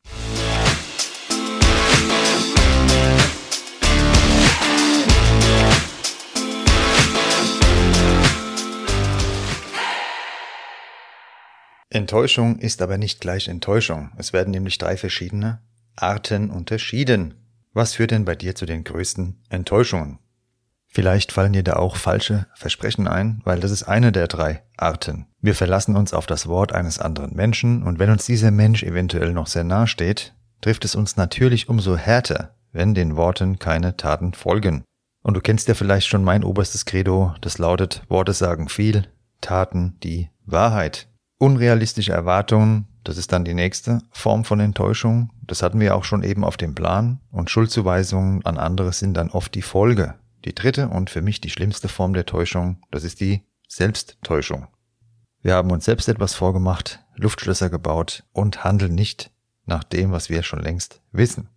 Enttäuschung 11.95 12.59
ist 12.59 12.83
aber 12.83 12.99
nicht 12.99 13.21
gleich 13.21 13.47
Enttäuschung. 13.47 14.11
Es 14.17 14.33
werden 14.33 14.51
nämlich 14.51 14.79
drei 14.79 14.97
verschiedene 14.97 15.61
Arten 15.95 16.51
unterschieden. 16.51 17.35
Was 17.73 17.95
führt 17.95 18.11
denn 18.11 18.25
bei 18.25 18.35
dir 18.35 18.57
zu 18.57 18.67
den 18.67 18.83
größten 18.83 19.41
Enttäuschungen? 19.49 20.19
Vielleicht 20.89 21.31
fallen 21.31 21.53
dir 21.53 21.63
da 21.63 21.75
auch 21.75 21.95
falsche 21.95 22.47
Versprechen 22.57 23.07
ein, 23.07 23.41
weil 23.45 23.61
das 23.61 23.71
ist 23.71 23.85
eine 23.85 24.11
der 24.11 24.27
drei 24.27 24.65
Arten. 24.77 25.27
Wir 25.41 25.55
verlassen 25.55 25.95
uns 25.95 26.13
auf 26.13 26.27
das 26.27 26.49
Wort 26.49 26.73
eines 26.73 26.99
anderen 26.99 27.35
Menschen 27.37 27.85
und 27.85 28.01
wenn 28.01 28.11
uns 28.11 28.27
dieser 28.27 28.51
Mensch 28.51 28.83
eventuell 28.83 29.33
noch 29.33 29.47
sehr 29.47 29.65
nahe 29.65 29.87
steht, 29.87 30.35
trifft 30.63 30.85
es 30.85 30.97
uns 30.97 31.17
natürlich 31.17 31.69
umso 31.69 31.97
härter, 31.97 32.57
wenn 32.73 32.95
den 32.95 33.15
Worten 33.15 33.61
keine 33.61 33.97
Taten 33.97 34.35
folgen. 34.35 34.83
Und 35.23 35.35
du 35.35 35.41
kennst 35.41 35.69
ja 35.69 35.75
vielleicht 35.75 36.09
schon 36.09 36.25
mein 36.25 36.43
oberstes 36.43 36.87
Credo, 36.87 37.35
das 37.41 37.59
lautet 37.59 38.03
Worte 38.09 38.33
sagen 38.33 38.69
viel, 38.69 39.07
Taten 39.41 39.97
die 40.03 40.31
Wahrheit. 40.45 41.09
Unrealistische 41.39 42.13
Erwartungen, 42.13 42.87
Das 43.05 43.19
ist 43.19 43.33
dann 43.33 43.45
die 43.45 43.53
nächste 43.53 44.01
Form 44.11 44.45
von 44.45 44.61
Enttäuschung. 44.61 45.31
Das 45.43 45.63
hatten 45.63 45.79
wir 45.79 45.95
auch 45.95 46.05
schon 46.05 46.23
eben 46.23 46.43
auf 46.43 46.57
dem 46.57 46.75
Plan. 46.75 47.21
Und 47.31 47.51
Schuldzuweisungen 47.51 48.45
an 48.47 48.57
andere 48.57 48.95
sind 48.95 49.15
dann 49.15 49.31
oft 49.31 49.55
die 49.55 49.63
Folge. 49.63 50.15
Die 50.47 50.55
dritte 50.55 50.89
und 50.89 51.11
für 51.11 51.21
mich 51.21 51.41
die 51.41 51.51
schlimmste 51.51 51.89
Form 51.89 52.15
der 52.15 52.25
Täuschung, 52.25 52.79
das 52.91 53.05
ist 53.05 53.21
die 53.21 53.43
Selbsttäuschung. 53.69 54.69
Wir 55.43 55.55
haben 55.55 55.71
uns 55.71 55.85
selbst 55.85 56.09
etwas 56.09 56.35
vorgemacht, 56.35 57.01
Luftschlösser 57.17 57.69
gebaut 57.69 58.25
und 58.33 58.65
handeln 58.65 58.95
nicht 58.95 59.31
nach 59.67 59.85
dem, 59.85 60.13
was 60.13 60.31
wir 60.31 60.43
schon 60.43 60.61
längst 60.61 61.03
wissen. 61.13 61.51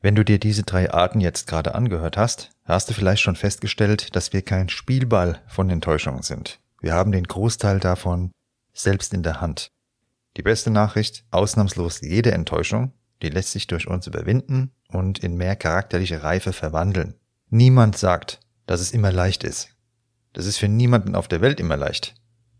Wenn 0.00 0.14
du 0.14 0.24
dir 0.24 0.38
diese 0.38 0.64
drei 0.64 0.92
Arten 0.92 1.20
jetzt 1.20 1.48
gerade 1.48 1.74
angehört 1.74 2.16
hast, 2.16 2.50
hast 2.64 2.90
du 2.90 2.94
vielleicht 2.94 3.22
schon 3.22 3.36
festgestellt, 3.36 4.14
dass 4.14 4.32
wir 4.32 4.42
kein 4.42 4.68
Spielball 4.68 5.40
von 5.48 5.70
Enttäuschungen 5.70 6.22
sind. 6.22 6.60
Wir 6.80 6.94
haben 6.94 7.10
den 7.10 7.24
Großteil 7.24 7.80
davon 7.80 8.30
selbst 8.74 9.14
in 9.14 9.22
der 9.22 9.40
Hand. 9.40 9.70
Die 10.36 10.42
beste 10.42 10.70
Nachricht, 10.70 11.24
ausnahmslos 11.30 12.00
jede 12.00 12.32
Enttäuschung, 12.32 12.92
die 13.22 13.30
lässt 13.30 13.52
sich 13.52 13.66
durch 13.66 13.86
uns 13.86 14.06
überwinden 14.06 14.72
und 14.88 15.20
in 15.20 15.36
mehr 15.36 15.56
charakterliche 15.56 16.22
Reife 16.22 16.52
verwandeln. 16.52 17.14
Niemand 17.48 17.96
sagt, 17.96 18.40
dass 18.66 18.80
es 18.80 18.92
immer 18.92 19.12
leicht 19.12 19.44
ist. 19.44 19.70
Das 20.32 20.46
ist 20.46 20.58
für 20.58 20.68
niemanden 20.68 21.14
auf 21.14 21.28
der 21.28 21.40
Welt 21.40 21.60
immer 21.60 21.76
leicht. 21.76 22.14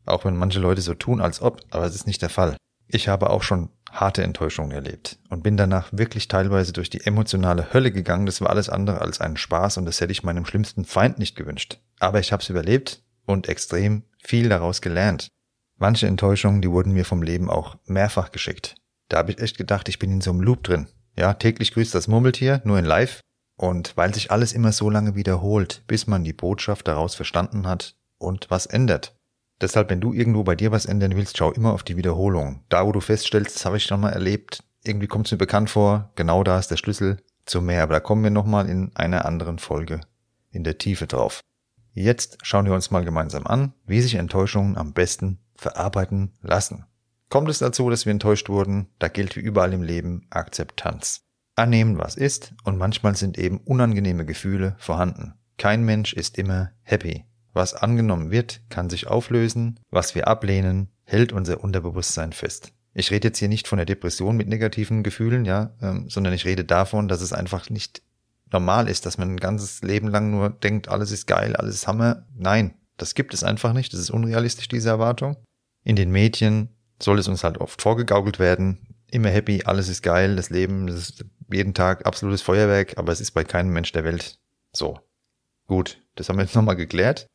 Auch 0.06 0.24
wenn 0.24 0.36
manche 0.36 0.60
Leute 0.60 0.80
so 0.80 0.94
tun, 0.94 1.20
als 1.20 1.42
ob, 1.42 1.62
aber 1.70 1.84
es 1.86 1.94
ist 1.94 2.06
nicht 2.06 2.22
der 2.22 2.30
Fall. 2.30 2.56
Ich 2.86 3.08
habe 3.08 3.30
auch 3.30 3.42
schon 3.42 3.70
harte 3.90 4.22
Enttäuschungen 4.22 4.72
erlebt 4.72 5.18
und 5.30 5.42
bin 5.42 5.56
danach 5.56 5.88
wirklich 5.92 6.28
teilweise 6.28 6.72
durch 6.72 6.90
die 6.90 7.04
emotionale 7.04 7.72
Hölle 7.72 7.90
gegangen. 7.90 8.26
Das 8.26 8.40
war 8.40 8.50
alles 8.50 8.68
andere 8.68 9.00
als 9.00 9.20
ein 9.20 9.36
Spaß 9.36 9.78
und 9.78 9.86
das 9.86 10.00
hätte 10.00 10.12
ich 10.12 10.22
meinem 10.22 10.46
schlimmsten 10.46 10.84
Feind 10.84 11.18
nicht 11.18 11.36
gewünscht. 11.36 11.80
Aber 11.98 12.20
ich 12.20 12.32
habe 12.32 12.42
es 12.42 12.50
überlebt 12.50 13.02
und 13.26 13.48
extrem 13.48 14.04
viel 14.18 14.48
daraus 14.48 14.80
gelernt. 14.80 15.28
Manche 15.84 16.06
Enttäuschungen, 16.06 16.62
die 16.62 16.70
wurden 16.70 16.94
mir 16.94 17.04
vom 17.04 17.22
Leben 17.22 17.50
auch 17.50 17.76
mehrfach 17.84 18.32
geschickt. 18.32 18.74
Da 19.10 19.18
habe 19.18 19.32
ich 19.32 19.38
echt 19.38 19.58
gedacht, 19.58 19.86
ich 19.90 19.98
bin 19.98 20.10
in 20.10 20.22
so 20.22 20.30
einem 20.30 20.40
Loop 20.40 20.62
drin. 20.62 20.86
Ja, 21.14 21.34
täglich 21.34 21.74
grüßt 21.74 21.94
das 21.94 22.08
Murmeltier, 22.08 22.62
nur 22.64 22.78
in 22.78 22.86
Live. 22.86 23.20
Und 23.58 23.94
weil 23.94 24.14
sich 24.14 24.30
alles 24.30 24.54
immer 24.54 24.72
so 24.72 24.88
lange 24.88 25.14
wiederholt, 25.14 25.82
bis 25.86 26.06
man 26.06 26.24
die 26.24 26.32
Botschaft 26.32 26.88
daraus 26.88 27.14
verstanden 27.14 27.66
hat 27.66 27.96
und 28.16 28.50
was 28.50 28.64
ändert. 28.64 29.14
Deshalb, 29.60 29.90
wenn 29.90 30.00
du 30.00 30.14
irgendwo 30.14 30.42
bei 30.42 30.54
dir 30.54 30.72
was 30.72 30.86
ändern 30.86 31.16
willst, 31.16 31.36
schau 31.36 31.52
immer 31.52 31.74
auf 31.74 31.82
die 31.82 31.98
Wiederholung. 31.98 32.64
Da, 32.70 32.86
wo 32.86 32.92
du 32.92 33.00
feststellst, 33.00 33.54
das 33.54 33.66
habe 33.66 33.76
ich 33.76 33.84
schon 33.84 34.00
mal 34.00 34.14
erlebt, 34.14 34.64
irgendwie 34.84 35.06
kommt 35.06 35.26
es 35.26 35.32
mir 35.32 35.38
bekannt 35.38 35.68
vor, 35.68 36.12
genau 36.14 36.44
da 36.44 36.58
ist 36.58 36.70
der 36.70 36.78
Schlüssel 36.78 37.18
zu 37.44 37.60
mehr. 37.60 37.82
Aber 37.82 37.92
da 37.92 38.00
kommen 38.00 38.24
wir 38.24 38.30
nochmal 38.30 38.70
in 38.70 38.90
einer 38.96 39.26
anderen 39.26 39.58
Folge 39.58 40.00
in 40.50 40.64
der 40.64 40.78
Tiefe 40.78 41.06
drauf. 41.06 41.40
Jetzt 41.92 42.38
schauen 42.40 42.64
wir 42.64 42.72
uns 42.72 42.90
mal 42.90 43.04
gemeinsam 43.04 43.46
an, 43.46 43.74
wie 43.84 44.00
sich 44.00 44.14
Enttäuschungen 44.14 44.78
am 44.78 44.94
besten 44.94 45.40
verarbeiten 45.56 46.32
lassen. 46.42 46.86
Kommt 47.28 47.48
es 47.48 47.58
dazu, 47.58 47.90
dass 47.90 48.06
wir 48.06 48.12
enttäuscht 48.12 48.48
wurden, 48.48 48.88
da 48.98 49.08
gilt 49.08 49.36
wie 49.36 49.40
überall 49.40 49.72
im 49.72 49.82
Leben 49.82 50.26
Akzeptanz. 50.30 51.22
Annehmen, 51.56 51.98
was 51.98 52.16
ist, 52.16 52.54
und 52.64 52.78
manchmal 52.78 53.16
sind 53.16 53.38
eben 53.38 53.58
unangenehme 53.58 54.24
Gefühle 54.24 54.76
vorhanden. 54.78 55.34
Kein 55.56 55.84
Mensch 55.84 56.12
ist 56.12 56.36
immer 56.38 56.72
happy. 56.82 57.24
Was 57.52 57.74
angenommen 57.74 58.30
wird, 58.30 58.62
kann 58.68 58.90
sich 58.90 59.06
auflösen, 59.06 59.78
was 59.90 60.14
wir 60.14 60.26
ablehnen, 60.26 60.88
hält 61.04 61.32
unser 61.32 61.62
Unterbewusstsein 61.62 62.32
fest. 62.32 62.72
Ich 62.92 63.10
rede 63.10 63.28
jetzt 63.28 63.38
hier 63.38 63.48
nicht 63.48 63.68
von 63.68 63.76
der 63.76 63.86
Depression 63.86 64.36
mit 64.36 64.48
negativen 64.48 65.02
Gefühlen, 65.02 65.44
ja, 65.44 65.74
ähm, 65.80 66.08
sondern 66.08 66.32
ich 66.32 66.44
rede 66.44 66.64
davon, 66.64 67.08
dass 67.08 67.20
es 67.20 67.32
einfach 67.32 67.70
nicht 67.70 68.02
normal 68.52 68.88
ist, 68.88 69.06
dass 69.06 69.18
man 69.18 69.30
ein 69.30 69.40
ganzes 69.40 69.82
Leben 69.82 70.08
lang 70.08 70.30
nur 70.30 70.50
denkt, 70.50 70.88
alles 70.88 71.10
ist 71.10 71.26
geil, 71.26 71.56
alles 71.56 71.76
ist 71.76 71.86
Hammer. 71.88 72.26
Nein, 72.36 72.74
das 72.96 73.14
gibt 73.14 73.34
es 73.34 73.44
einfach 73.44 73.72
nicht. 73.72 73.92
Das 73.92 74.00
ist 74.00 74.10
unrealistisch, 74.10 74.68
diese 74.68 74.88
Erwartung. 74.88 75.36
In 75.82 75.96
den 75.96 76.10
Medien 76.10 76.68
soll 77.00 77.18
es 77.18 77.28
uns 77.28 77.44
halt 77.44 77.58
oft 77.58 77.82
vorgegaukelt 77.82 78.38
werden. 78.38 78.86
Immer 79.10 79.30
happy, 79.30 79.62
alles 79.64 79.88
ist 79.88 80.02
geil, 80.02 80.36
das 80.36 80.50
Leben 80.50 80.86
das 80.86 80.96
ist 80.96 81.24
jeden 81.52 81.74
Tag 81.74 82.06
absolutes 82.06 82.42
Feuerwerk, 82.42 82.96
aber 82.96 83.12
es 83.12 83.20
ist 83.20 83.32
bei 83.32 83.44
keinem 83.44 83.72
Mensch 83.72 83.92
der 83.92 84.04
Welt 84.04 84.38
so. 84.72 84.98
Gut, 85.66 86.02
das 86.16 86.28
haben 86.28 86.36
wir 86.36 86.42
jetzt 86.44 86.54
nochmal 86.54 86.76
geklärt. 86.76 87.26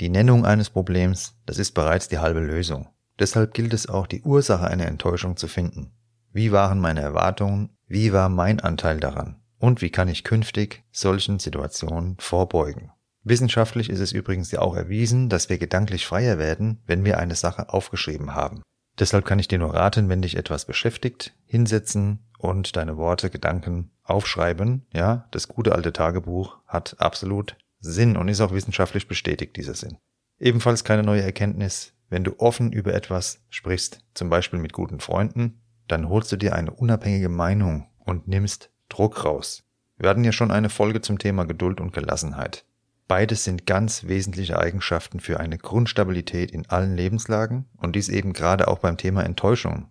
Die 0.00 0.08
Nennung 0.08 0.44
eines 0.44 0.70
Problems, 0.70 1.34
das 1.46 1.58
ist 1.58 1.72
bereits 1.72 2.08
die 2.08 2.18
halbe 2.18 2.40
Lösung. 2.40 2.88
Deshalb 3.18 3.54
gilt 3.54 3.72
es 3.72 3.88
auch, 3.88 4.06
die 4.06 4.22
Ursache 4.22 4.66
einer 4.66 4.86
Enttäuschung 4.86 5.36
zu 5.36 5.48
finden. 5.48 5.92
Wie 6.32 6.52
waren 6.52 6.78
meine 6.78 7.00
Erwartungen? 7.00 7.70
Wie 7.86 8.12
war 8.12 8.28
mein 8.28 8.60
Anteil 8.60 9.00
daran? 9.00 9.40
Und 9.58 9.80
wie 9.80 9.90
kann 9.90 10.08
ich 10.08 10.22
künftig 10.22 10.84
solchen 10.92 11.38
Situationen 11.38 12.16
vorbeugen? 12.18 12.92
Wissenschaftlich 13.26 13.90
ist 13.90 13.98
es 13.98 14.12
übrigens 14.12 14.52
ja 14.52 14.60
auch 14.60 14.76
erwiesen, 14.76 15.28
dass 15.28 15.48
wir 15.48 15.58
gedanklich 15.58 16.06
freier 16.06 16.38
werden, 16.38 16.80
wenn 16.86 17.04
wir 17.04 17.18
eine 17.18 17.34
Sache 17.34 17.70
aufgeschrieben 17.70 18.36
haben. 18.36 18.62
Deshalb 19.00 19.24
kann 19.24 19.40
ich 19.40 19.48
dir 19.48 19.58
nur 19.58 19.74
raten, 19.74 20.08
wenn 20.08 20.22
dich 20.22 20.36
etwas 20.36 20.64
beschäftigt, 20.64 21.34
hinsetzen 21.44 22.20
und 22.38 22.76
deine 22.76 22.96
Worte, 22.96 23.28
Gedanken 23.28 23.90
aufschreiben. 24.04 24.86
Ja, 24.92 25.26
das 25.32 25.48
gute 25.48 25.74
alte 25.74 25.92
Tagebuch 25.92 26.58
hat 26.68 27.00
absolut 27.00 27.56
Sinn 27.80 28.16
und 28.16 28.28
ist 28.28 28.40
auch 28.40 28.52
wissenschaftlich 28.52 29.08
bestätigt, 29.08 29.56
dieser 29.56 29.74
Sinn. 29.74 29.98
Ebenfalls 30.38 30.84
keine 30.84 31.02
neue 31.02 31.22
Erkenntnis. 31.22 31.94
Wenn 32.08 32.22
du 32.22 32.38
offen 32.38 32.70
über 32.70 32.94
etwas 32.94 33.40
sprichst, 33.50 34.04
zum 34.14 34.30
Beispiel 34.30 34.60
mit 34.60 34.72
guten 34.72 35.00
Freunden, 35.00 35.60
dann 35.88 36.08
holst 36.08 36.30
du 36.30 36.36
dir 36.36 36.54
eine 36.54 36.70
unabhängige 36.70 37.28
Meinung 37.28 37.88
und 37.98 38.28
nimmst 38.28 38.70
Druck 38.88 39.24
raus. 39.24 39.64
Wir 39.98 40.08
hatten 40.08 40.22
ja 40.22 40.30
schon 40.30 40.52
eine 40.52 40.70
Folge 40.70 41.00
zum 41.00 41.18
Thema 41.18 41.44
Geduld 41.44 41.80
und 41.80 41.92
Gelassenheit. 41.92 42.64
Beides 43.08 43.44
sind 43.44 43.66
ganz 43.66 44.04
wesentliche 44.04 44.58
Eigenschaften 44.58 45.20
für 45.20 45.38
eine 45.38 45.58
Grundstabilität 45.58 46.50
in 46.50 46.66
allen 46.66 46.96
Lebenslagen 46.96 47.66
und 47.76 47.94
dies 47.94 48.08
eben 48.08 48.32
gerade 48.32 48.66
auch 48.66 48.80
beim 48.80 48.96
Thema 48.96 49.24
Enttäuschung. 49.24 49.88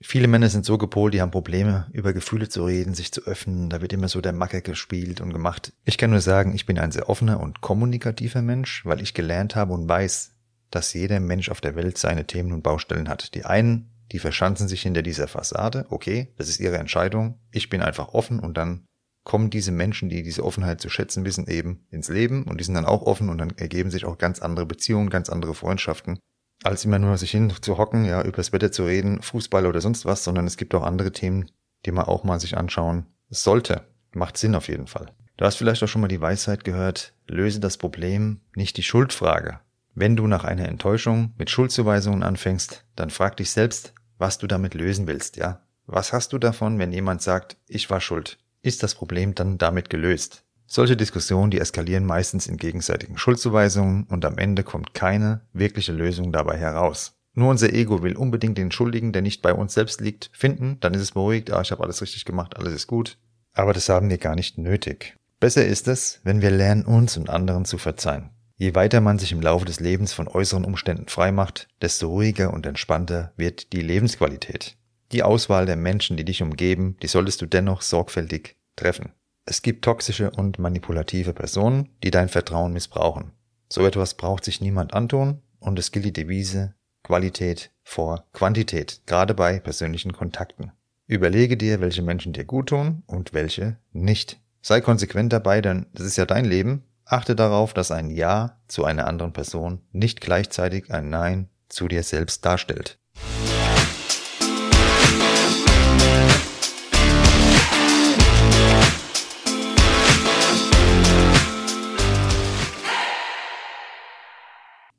Viele 0.00 0.28
Männer 0.28 0.48
sind 0.48 0.64
so 0.64 0.78
gepolt, 0.78 1.12
die 1.12 1.20
haben 1.20 1.32
Probleme, 1.32 1.88
über 1.92 2.12
Gefühle 2.12 2.48
zu 2.48 2.64
reden, 2.64 2.94
sich 2.94 3.12
zu 3.12 3.22
öffnen, 3.22 3.68
da 3.68 3.80
wird 3.80 3.92
immer 3.92 4.08
so 4.08 4.20
der 4.20 4.32
Macker 4.32 4.60
gespielt 4.60 5.20
und 5.20 5.32
gemacht. 5.32 5.72
Ich 5.84 5.98
kann 5.98 6.10
nur 6.10 6.20
sagen, 6.20 6.54
ich 6.54 6.66
bin 6.66 6.78
ein 6.78 6.92
sehr 6.92 7.08
offener 7.08 7.40
und 7.40 7.60
kommunikativer 7.60 8.40
Mensch, 8.40 8.86
weil 8.86 9.02
ich 9.02 9.12
gelernt 9.12 9.56
habe 9.56 9.74
und 9.74 9.88
weiß, 9.88 10.36
dass 10.70 10.94
jeder 10.94 11.18
Mensch 11.18 11.50
auf 11.50 11.60
der 11.60 11.74
Welt 11.74 11.98
seine 11.98 12.26
Themen 12.26 12.52
und 12.52 12.62
Baustellen 12.62 13.08
hat. 13.08 13.34
Die 13.34 13.44
einen, 13.44 13.90
die 14.12 14.20
verschanzen 14.20 14.68
sich 14.68 14.82
hinter 14.82 15.02
dieser 15.02 15.26
Fassade, 15.26 15.86
okay, 15.90 16.28
das 16.36 16.48
ist 16.48 16.60
ihre 16.60 16.78
Entscheidung, 16.78 17.40
ich 17.50 17.68
bin 17.68 17.82
einfach 17.82 18.14
offen 18.14 18.38
und 18.38 18.56
dann 18.56 18.84
kommen 19.28 19.50
diese 19.50 19.72
Menschen, 19.72 20.08
die 20.08 20.22
diese 20.22 20.42
Offenheit 20.42 20.80
zu 20.80 20.88
schätzen 20.88 21.26
wissen, 21.26 21.46
eben 21.46 21.86
ins 21.90 22.08
Leben 22.08 22.44
und 22.44 22.58
die 22.58 22.64
sind 22.64 22.74
dann 22.74 22.86
auch 22.86 23.02
offen 23.02 23.28
und 23.28 23.36
dann 23.36 23.50
ergeben 23.50 23.90
sich 23.90 24.06
auch 24.06 24.16
ganz 24.16 24.40
andere 24.40 24.64
Beziehungen, 24.64 25.10
ganz 25.10 25.28
andere 25.28 25.54
Freundschaften, 25.54 26.18
als 26.64 26.86
immer 26.86 26.98
nur 26.98 27.18
sich 27.18 27.30
hin 27.30 27.52
zu 27.60 27.76
hocken, 27.76 28.06
ja, 28.06 28.22
übers 28.22 28.52
Wetter 28.54 28.72
zu 28.72 28.84
reden, 28.84 29.20
Fußball 29.20 29.66
oder 29.66 29.82
sonst 29.82 30.06
was, 30.06 30.24
sondern 30.24 30.46
es 30.46 30.56
gibt 30.56 30.74
auch 30.74 30.82
andere 30.82 31.12
Themen, 31.12 31.50
die 31.84 31.92
man 31.92 32.06
auch 32.06 32.24
mal 32.24 32.40
sich 32.40 32.56
anschauen 32.56 33.04
sollte. 33.28 33.82
Macht 34.14 34.38
Sinn 34.38 34.54
auf 34.54 34.68
jeden 34.68 34.86
Fall. 34.86 35.12
Du 35.36 35.44
hast 35.44 35.56
vielleicht 35.56 35.82
auch 35.82 35.88
schon 35.88 36.00
mal 36.00 36.08
die 36.08 36.22
Weisheit 36.22 36.64
gehört, 36.64 37.12
löse 37.28 37.60
das 37.60 37.76
Problem, 37.76 38.40
nicht 38.56 38.78
die 38.78 38.82
Schuldfrage. 38.82 39.60
Wenn 39.94 40.16
du 40.16 40.26
nach 40.26 40.44
einer 40.44 40.66
Enttäuschung 40.66 41.34
mit 41.36 41.50
Schuldzuweisungen 41.50 42.22
anfängst, 42.22 42.86
dann 42.96 43.10
frag 43.10 43.36
dich 43.36 43.50
selbst, 43.50 43.92
was 44.16 44.38
du 44.38 44.46
damit 44.46 44.72
lösen 44.72 45.06
willst, 45.06 45.36
ja? 45.36 45.60
Was 45.84 46.14
hast 46.14 46.32
du 46.32 46.38
davon, 46.38 46.78
wenn 46.78 46.92
jemand 46.92 47.20
sagt, 47.20 47.58
ich 47.66 47.90
war 47.90 48.00
schuld? 48.00 48.38
Ist 48.68 48.82
das 48.82 48.94
Problem 48.94 49.34
dann 49.34 49.58
damit 49.58 49.90
gelöst. 49.90 50.44
Solche 50.66 50.96
Diskussionen, 50.96 51.50
die 51.50 51.60
eskalieren 51.60 52.04
meistens 52.04 52.46
in 52.46 52.58
gegenseitigen 52.58 53.16
Schuldzuweisungen 53.16 54.04
und 54.04 54.24
am 54.26 54.36
Ende 54.36 54.62
kommt 54.62 54.92
keine 54.92 55.40
wirkliche 55.52 55.92
Lösung 55.92 56.30
dabei 56.30 56.58
heraus. 56.58 57.14
Nur 57.32 57.50
unser 57.50 57.72
Ego 57.72 58.02
will 58.02 58.16
unbedingt 58.16 58.58
den 58.58 58.70
Schuldigen, 58.70 59.12
der 59.12 59.22
nicht 59.22 59.42
bei 59.42 59.54
uns 59.54 59.72
selbst 59.72 60.00
liegt, 60.00 60.30
finden, 60.34 60.78
dann 60.80 60.92
ist 60.92 61.00
es 61.00 61.12
beruhigt, 61.12 61.50
ah, 61.50 61.62
ich 61.62 61.70
habe 61.70 61.82
alles 61.82 62.02
richtig 62.02 62.24
gemacht, 62.24 62.56
alles 62.56 62.74
ist 62.74 62.86
gut. 62.86 63.16
Aber 63.54 63.72
das 63.72 63.88
haben 63.88 64.10
wir 64.10 64.18
gar 64.18 64.34
nicht 64.34 64.58
nötig. 64.58 65.16
Besser 65.40 65.64
ist 65.64 65.88
es, 65.88 66.20
wenn 66.24 66.42
wir 66.42 66.50
lernen, 66.50 66.84
uns 66.84 67.16
und 67.16 67.30
anderen 67.30 67.64
zu 67.64 67.78
verzeihen. 67.78 68.30
Je 68.56 68.74
weiter 68.74 69.00
man 69.00 69.18
sich 69.18 69.30
im 69.30 69.40
Laufe 69.40 69.64
des 69.64 69.78
Lebens 69.78 70.12
von 70.12 70.26
äußeren 70.28 70.64
Umständen 70.64 71.08
frei 71.08 71.30
macht, 71.30 71.68
desto 71.80 72.08
ruhiger 72.08 72.52
und 72.52 72.66
entspannter 72.66 73.32
wird 73.36 73.72
die 73.72 73.82
Lebensqualität. 73.82 74.76
Die 75.12 75.22
Auswahl 75.22 75.64
der 75.64 75.76
Menschen, 75.76 76.16
die 76.16 76.24
dich 76.24 76.42
umgeben, 76.42 76.96
die 77.00 77.06
solltest 77.06 77.40
du 77.40 77.46
dennoch 77.46 77.82
sorgfältig 77.82 78.57
treffen. 78.78 79.12
Es 79.44 79.62
gibt 79.62 79.84
toxische 79.84 80.30
und 80.30 80.58
manipulative 80.58 81.32
Personen, 81.32 81.90
die 82.02 82.10
dein 82.10 82.28
Vertrauen 82.28 82.72
missbrauchen. 82.72 83.32
So 83.70 83.86
etwas 83.86 84.14
braucht 84.14 84.44
sich 84.44 84.60
niemand 84.60 84.94
antun 84.94 85.42
und 85.60 85.78
es 85.78 85.90
gilt 85.90 86.04
die 86.04 86.12
Devise 86.12 86.74
Qualität 87.02 87.70
vor 87.82 88.24
Quantität, 88.32 89.00
gerade 89.06 89.34
bei 89.34 89.58
persönlichen 89.60 90.12
Kontakten. 90.12 90.72
Überlege 91.06 91.56
dir, 91.56 91.80
welche 91.80 92.02
Menschen 92.02 92.34
dir 92.34 92.44
gut 92.44 92.68
tun 92.68 93.02
und 93.06 93.32
welche 93.32 93.78
nicht. 93.92 94.38
Sei 94.60 94.82
konsequent 94.82 95.32
dabei, 95.32 95.62
denn 95.62 95.86
das 95.94 96.04
ist 96.04 96.18
ja 96.18 96.26
dein 96.26 96.44
Leben. 96.44 96.84
Achte 97.06 97.34
darauf, 97.34 97.72
dass 97.72 97.90
ein 97.90 98.10
Ja 98.10 98.58
zu 98.68 98.84
einer 98.84 99.06
anderen 99.06 99.32
Person 99.32 99.80
nicht 99.92 100.20
gleichzeitig 100.20 100.90
ein 100.92 101.08
Nein 101.08 101.48
zu 101.70 101.88
dir 101.88 102.02
selbst 102.02 102.44
darstellt. 102.44 102.98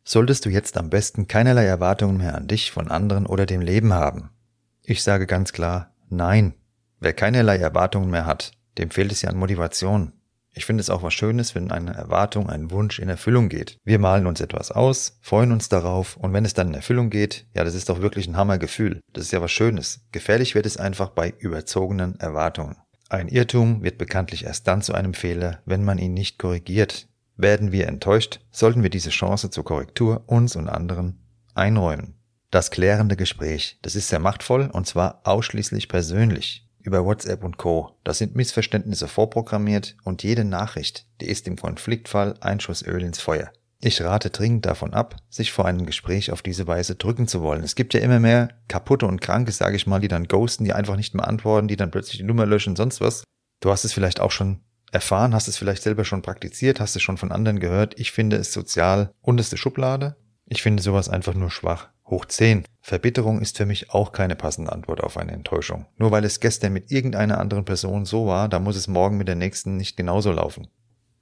Solltest 0.09 0.45
du 0.45 0.49
jetzt 0.49 0.75
am 0.75 0.89
besten 0.89 1.27
keinerlei 1.27 1.65
Erwartungen 1.65 2.17
mehr 2.17 2.33
an 2.35 2.47
dich 2.47 2.71
von 2.71 2.89
anderen 2.89 3.27
oder 3.27 3.45
dem 3.45 3.61
Leben 3.61 3.93
haben. 3.93 4.31
Ich 4.81 5.03
sage 5.03 5.27
ganz 5.27 5.53
klar, 5.53 5.93
nein. 6.09 6.55
Wer 6.99 7.13
keinerlei 7.13 7.57
Erwartungen 7.57 8.09
mehr 8.09 8.25
hat, 8.25 8.53
dem 8.79 8.89
fehlt 8.89 9.11
es 9.11 9.21
ja 9.21 9.29
an 9.29 9.37
Motivation. 9.37 10.13
Ich 10.51 10.65
finde 10.65 10.81
es 10.81 10.89
auch 10.89 11.03
was 11.03 11.13
Schönes, 11.13 11.53
wenn 11.53 11.69
eine 11.69 11.93
Erwartung, 11.93 12.49
ein 12.49 12.71
Wunsch 12.71 12.97
in 12.97 13.07
Erfüllung 13.07 13.49
geht. 13.49 13.77
Wir 13.83 13.99
malen 13.99 14.25
uns 14.25 14.41
etwas 14.41 14.71
aus, 14.71 15.19
freuen 15.21 15.51
uns 15.51 15.69
darauf 15.69 16.17
und 16.17 16.33
wenn 16.33 16.43
es 16.43 16.55
dann 16.55 16.69
in 16.69 16.73
Erfüllung 16.73 17.11
geht, 17.11 17.45
ja, 17.53 17.63
das 17.63 17.75
ist 17.75 17.87
doch 17.87 18.01
wirklich 18.01 18.27
ein 18.27 18.35
Hammergefühl. 18.35 19.01
Das 19.13 19.25
ist 19.25 19.31
ja 19.31 19.41
was 19.41 19.51
Schönes. 19.51 20.01
Gefährlich 20.11 20.55
wird 20.55 20.65
es 20.65 20.77
einfach 20.77 21.09
bei 21.09 21.35
überzogenen 21.37 22.19
Erwartungen. 22.19 22.77
Ein 23.09 23.27
Irrtum 23.27 23.83
wird 23.83 23.99
bekanntlich 23.99 24.45
erst 24.45 24.67
dann 24.67 24.81
zu 24.81 24.95
einem 24.95 25.13
Fehler, 25.13 25.61
wenn 25.65 25.83
man 25.83 25.99
ihn 25.99 26.15
nicht 26.15 26.39
korrigiert. 26.39 27.07
Werden 27.39 27.71
wir 27.71 27.87
enttäuscht, 27.87 28.41
sollten 28.51 28.83
wir 28.83 28.89
diese 28.89 29.11
Chance 29.11 29.49
zur 29.49 29.63
Korrektur 29.63 30.25
uns 30.27 30.57
und 30.57 30.67
anderen 30.67 31.21
einräumen. 31.55 32.15
Das 32.51 32.69
klärende 32.69 33.15
Gespräch, 33.15 33.79
das 33.81 33.95
ist 33.95 34.09
sehr 34.09 34.19
machtvoll 34.19 34.69
und 34.73 34.87
zwar 34.87 35.21
ausschließlich 35.23 35.87
persönlich 35.87 36.67
über 36.81 37.05
WhatsApp 37.05 37.45
und 37.45 37.55
Co. 37.57 37.97
Da 38.03 38.13
sind 38.13 38.35
Missverständnisse 38.35 39.07
vorprogrammiert 39.07 39.95
und 40.03 40.21
jede 40.21 40.43
Nachricht, 40.43 41.05
die 41.21 41.27
ist 41.27 41.47
im 41.47 41.55
Konfliktfall 41.55 42.35
ein 42.41 42.59
Schuss 42.59 42.85
Öl 42.85 43.03
ins 43.03 43.21
Feuer. 43.21 43.53
Ich 43.79 44.01
rate 44.01 44.31
dringend 44.31 44.65
davon 44.65 44.93
ab, 44.93 45.15
sich 45.29 45.53
vor 45.53 45.63
einem 45.63 45.85
Gespräch 45.85 46.33
auf 46.33 46.41
diese 46.41 46.67
Weise 46.67 46.95
drücken 46.95 47.29
zu 47.29 47.41
wollen. 47.41 47.63
Es 47.63 47.75
gibt 47.75 47.93
ja 47.93 48.01
immer 48.01 48.19
mehr 48.19 48.49
kaputte 48.67 49.05
und 49.05 49.21
kranke, 49.21 49.53
sage 49.53 49.77
ich 49.77 49.87
mal, 49.87 50.01
die 50.01 50.09
dann 50.09 50.27
ghosten, 50.27 50.65
die 50.65 50.73
einfach 50.73 50.97
nicht 50.97 51.15
mehr 51.15 51.25
antworten, 51.25 51.69
die 51.69 51.77
dann 51.77 51.91
plötzlich 51.91 52.17
die 52.17 52.25
Nummer 52.25 52.45
löschen, 52.45 52.75
sonst 52.75 52.99
was. 52.99 53.23
Du 53.61 53.71
hast 53.71 53.85
es 53.85 53.93
vielleicht 53.93 54.19
auch 54.19 54.31
schon 54.31 54.59
erfahren, 54.91 55.33
hast 55.33 55.47
es 55.47 55.57
vielleicht 55.57 55.83
selber 55.83 56.05
schon 56.05 56.21
praktiziert, 56.21 56.79
hast 56.79 56.95
es 56.95 57.01
schon 57.01 57.17
von 57.17 57.31
anderen 57.31 57.59
gehört. 57.59 57.99
Ich 57.99 58.11
finde 58.11 58.37
es 58.37 58.53
sozial 58.53 59.11
unterste 59.21 59.57
Schublade. 59.57 60.15
Ich 60.45 60.61
finde 60.61 60.81
sowas 60.81 61.09
einfach 61.09 61.33
nur 61.33 61.51
schwach. 61.51 61.89
Hoch 62.05 62.25
10. 62.25 62.63
Verbitterung 62.81 63.39
ist 63.39 63.57
für 63.57 63.67
mich 63.67 63.91
auch 63.91 64.11
keine 64.11 64.35
passende 64.35 64.71
Antwort 64.71 65.01
auf 65.01 65.17
eine 65.17 65.31
Enttäuschung. 65.31 65.85
Nur 65.97 66.09
weil 66.09 66.25
es 66.25 66.39
gestern 66.39 66.73
mit 66.73 66.91
irgendeiner 66.91 67.37
anderen 67.37 67.65
Person 67.65 68.05
so 68.05 68.25
war, 68.25 68.49
da 68.49 68.57
muss 68.59 68.75
es 68.75 68.87
morgen 68.87 69.17
mit 69.17 69.27
der 69.27 69.35
nächsten 69.35 69.77
nicht 69.77 69.95
genauso 69.95 70.31
laufen. 70.31 70.67